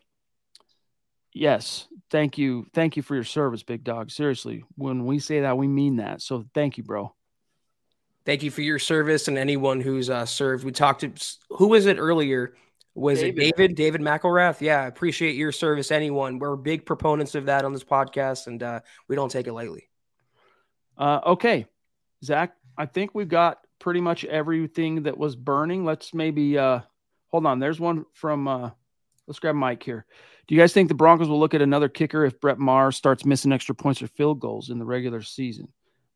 [1.34, 1.88] yes.
[2.10, 2.66] Thank you.
[2.74, 4.12] Thank you for your service, big dog.
[4.12, 6.22] Seriously, when we say that, we mean that.
[6.22, 7.14] So thank you, bro.
[8.26, 10.64] Thank you for your service and anyone who's uh, served.
[10.64, 11.12] We talked to
[11.50, 12.54] who was it earlier?
[12.96, 13.44] Was David.
[13.44, 13.76] it David?
[13.76, 14.62] David McElrath?
[14.62, 15.92] Yeah, I appreciate your service.
[15.92, 19.54] Anyone, we're big proponents of that on this podcast, and uh, we don't take it
[19.54, 19.90] lightly.
[20.98, 21.66] Uh, okay,
[22.24, 25.86] Zack, I think we've got pretty much everything that was burning.
[25.86, 26.82] Let's maybe uh,
[27.28, 27.60] hold on.
[27.60, 28.48] There's one from.
[28.48, 28.72] Uh,
[29.28, 30.06] let's grab Mike here.
[30.48, 33.24] Do you guys think the Broncos will look at another kicker if Brett Maher starts
[33.24, 35.68] missing extra points or field goals in the regular season?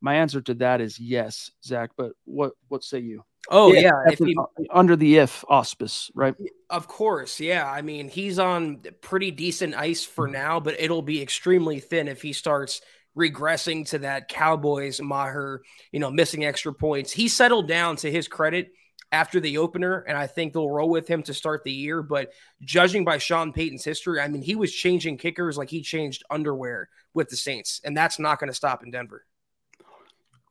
[0.01, 1.91] My answer to that is yes, Zack.
[1.95, 3.23] But what what say you?
[3.49, 4.15] Oh yeah, yeah.
[4.17, 4.37] He,
[4.69, 6.33] under the if auspice, right?
[6.69, 7.69] Of course, yeah.
[7.69, 12.21] I mean, he's on pretty decent ice for now, but it'll be extremely thin if
[12.21, 12.81] he starts
[13.17, 15.61] regressing to that Cowboys Maher,
[15.91, 17.11] you know, missing extra points.
[17.11, 18.71] He settled down to his credit
[19.11, 22.01] after the opener, and I think they'll roll with him to start the year.
[22.01, 26.23] But judging by Sean Payton's history, I mean, he was changing kickers like he changed
[26.29, 29.25] underwear with the Saints, and that's not going to stop in Denver.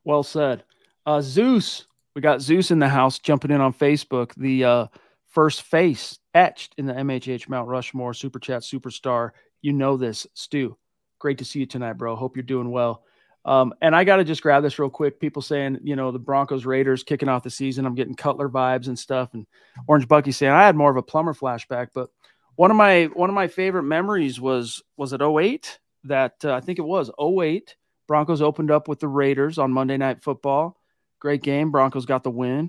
[0.04, 0.64] Well said.
[1.04, 4.32] Uh, Zeus, we got Zeus in the house jumping in on Facebook.
[4.36, 4.86] The uh,
[5.26, 9.30] first face etched in the MHH Mount Rushmore Super Chat Superstar.
[9.60, 10.76] You know this, Stu.
[11.22, 12.16] Great to see you tonight, bro.
[12.16, 13.04] Hope you're doing well.
[13.44, 15.20] Um, and I got to just grab this real quick.
[15.20, 17.86] People saying, you know, the Broncos Raiders kicking off the season.
[17.86, 19.32] I'm getting Cutler vibes and stuff.
[19.32, 19.46] And
[19.86, 22.10] Orange Bucky saying I had more of a Plummer flashback, but
[22.56, 26.60] one of my one of my favorite memories was was it 08 that uh, I
[26.60, 27.76] think it was 08
[28.08, 30.76] Broncos opened up with the Raiders on Monday Night Football.
[31.20, 31.70] Great game.
[31.70, 32.68] Broncos got the win.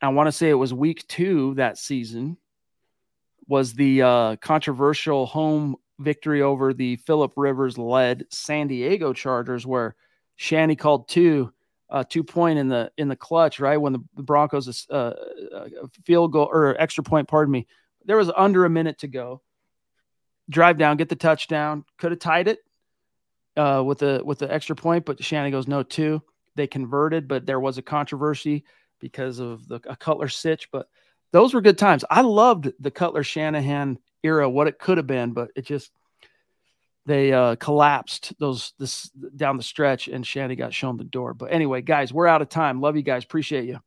[0.00, 2.36] I want to say it was week two that season
[3.48, 9.94] was the uh, controversial home victory over the Philip Rivers led San Diego Chargers, where
[10.36, 11.52] Shanny called two
[11.90, 15.68] uh, two point in the in the clutch, right when the, Broncos uh, uh
[16.04, 17.66] field goal or extra point, pardon me,
[18.04, 19.42] there was under a minute to go.
[20.50, 22.58] Drive down, get the touchdown, could have tied it,
[23.58, 26.22] uh, with the with the extra point, but Shannon goes no two.
[26.54, 28.64] They converted, but there was a controversy
[29.00, 30.70] because of the a Cutler sitch.
[30.70, 30.88] But
[31.32, 32.04] those were good times.
[32.10, 35.90] I loved the Cutler Shanahan era, what it could have been, but it just
[37.06, 41.32] they uh, collapsed those this down the stretch, and Shanny got shown the door.
[41.34, 42.80] But anyway, guys, we're out of time.
[42.80, 43.24] Love you guys.
[43.24, 43.80] Appreciate you.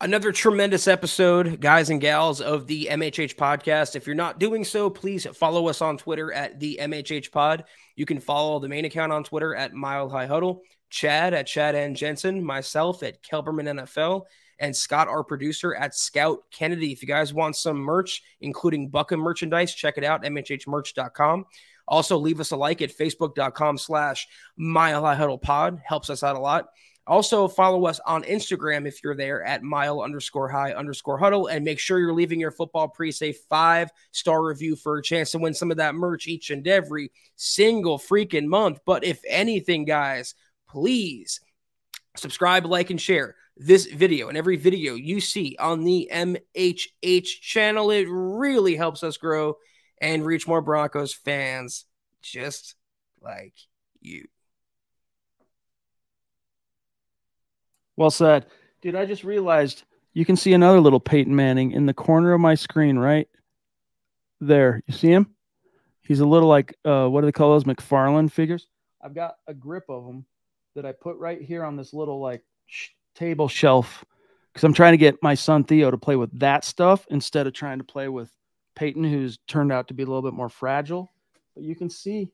[0.00, 3.94] Another tremendous episode, guys and gals, of the MHH podcast.
[3.94, 7.64] If you're not doing so, please follow us on Twitter at the MHH pod.
[7.94, 11.74] You can follow the main account on Twitter at Mile High Huddle, Chad at Chad
[11.74, 14.24] and Jensen, myself at Kelberman NFL,
[14.62, 16.92] and Scott, our producer, at Scott Kennedy.
[16.92, 21.46] If you guys want some merch, including Buck 'Em merchandise, check it out, mhhmerch.com.
[21.88, 25.82] Also, leave us a like at facebook.com slash Mile High Huddle pod.
[25.84, 26.68] Helps us out a lot.
[27.08, 31.48] Also, follow us on Instagram if you're there at mile underscore high underscore huddle.
[31.48, 35.32] And make sure you're leaving your football priest a five star review for a chance
[35.32, 38.78] to win some of that merch each and every single freaking month.
[38.86, 40.36] But if anything, guys,
[40.68, 41.40] please
[42.14, 47.90] subscribe, like, and share this video and every video you see on the MHH channel.
[47.90, 49.56] It really helps us grow
[50.00, 51.84] and reach more Broncos fans
[52.22, 52.74] just
[53.20, 53.54] like
[54.00, 54.26] you.
[57.96, 58.46] Well said.
[58.80, 62.40] Dude, I just realized you can see another little Peyton Manning in the corner of
[62.40, 63.28] my screen right
[64.40, 64.82] there.
[64.86, 65.34] You see him?
[66.02, 68.66] He's a little like, uh, what do they call those McFarlane figures?
[69.00, 70.26] I've got a grip of them
[70.74, 74.04] that I put right here on this little like sh- table shelf
[74.52, 77.52] because I'm trying to get my son Theo to play with that stuff instead of
[77.52, 78.30] trying to play with
[78.74, 81.10] Peyton, who's turned out to be a little bit more fragile.
[81.54, 82.30] But you can see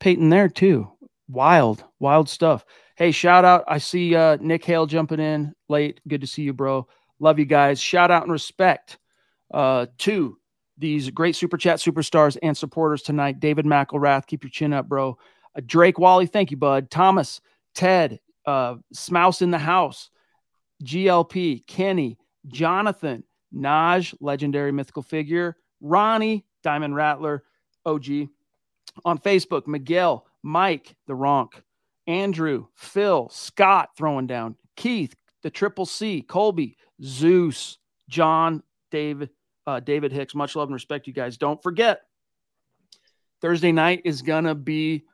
[0.00, 0.90] Peyton there too.
[1.28, 2.64] Wild, wild stuff.
[2.96, 3.64] Hey, shout out.
[3.66, 6.00] I see uh, Nick Hale jumping in late.
[6.06, 6.86] Good to see you, bro.
[7.18, 7.80] Love you guys.
[7.80, 8.98] Shout out and respect
[9.52, 10.38] uh, to
[10.78, 13.40] these great super chat superstars and supporters tonight.
[13.40, 15.18] David McElrath, keep your chin up, bro.
[15.56, 16.90] Uh, Drake Wally, thank you, bud.
[16.90, 17.40] Thomas,
[17.74, 20.10] Ted, uh, Smouse in the house,
[20.82, 23.24] GLP, Kenny, Jonathan,
[23.54, 27.44] Naj, legendary mythical figure, Ronnie, Diamond Rattler,
[27.84, 28.28] OG.
[29.04, 31.62] On Facebook, Miguel, Mike, the Ronk,
[32.06, 39.30] Andrew, Phil, Scott throwing down, Keith, the Triple C, Colby, Zeus, John, David,
[39.66, 40.34] uh, David Hicks.
[40.34, 41.36] Much love and respect, you guys.
[41.36, 42.02] Don't forget,
[43.40, 45.04] Thursday night is gonna be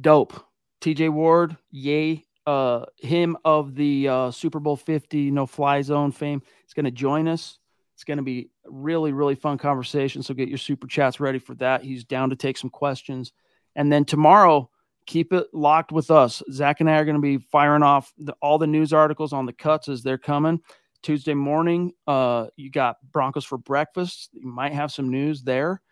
[0.00, 0.32] dope.
[0.80, 6.42] TJ Ward, yay, uh, him of the uh, Super Bowl 50 no fly zone fame
[6.66, 7.58] is going to join us.
[7.94, 10.22] It's going to be really, really fun conversation.
[10.22, 11.84] So get your super chats ready for that.
[11.84, 13.32] He's down to take some questions.
[13.76, 14.68] And then tomorrow,
[15.06, 16.42] keep it locked with us.
[16.50, 19.46] Zack and I are going to be firing off the, all the news articles on
[19.46, 20.60] the cuts as they're coming.
[21.02, 24.30] Tuesday morning, uh, you got Broncos for breakfast.
[24.32, 25.82] You might have some news there.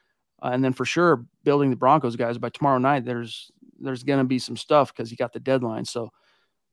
[0.42, 4.20] Uh, and then for sure, building the Broncos guys by tomorrow night, there's there's going
[4.20, 5.84] to be some stuff because you got the deadline.
[5.84, 6.10] So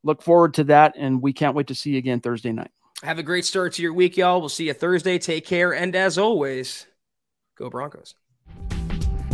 [0.04, 0.96] look forward to that.
[0.98, 2.72] And we can't wait to see you again Thursday night.
[3.04, 4.40] Have a great start to your week, y'all.
[4.40, 5.18] We'll see you Thursday.
[5.20, 5.74] Take care.
[5.74, 6.86] And as always,
[7.58, 8.16] go Broncos.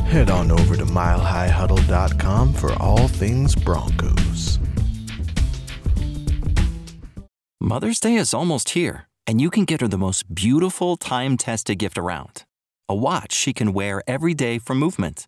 [0.05, 4.59] Head on over to milehighhuddle.com for all things Broncos.
[7.59, 11.80] Mother's Day is almost here, and you can get her the most beautiful time tested
[11.80, 12.45] gift around
[12.88, 15.28] a watch she can wear every day for movement.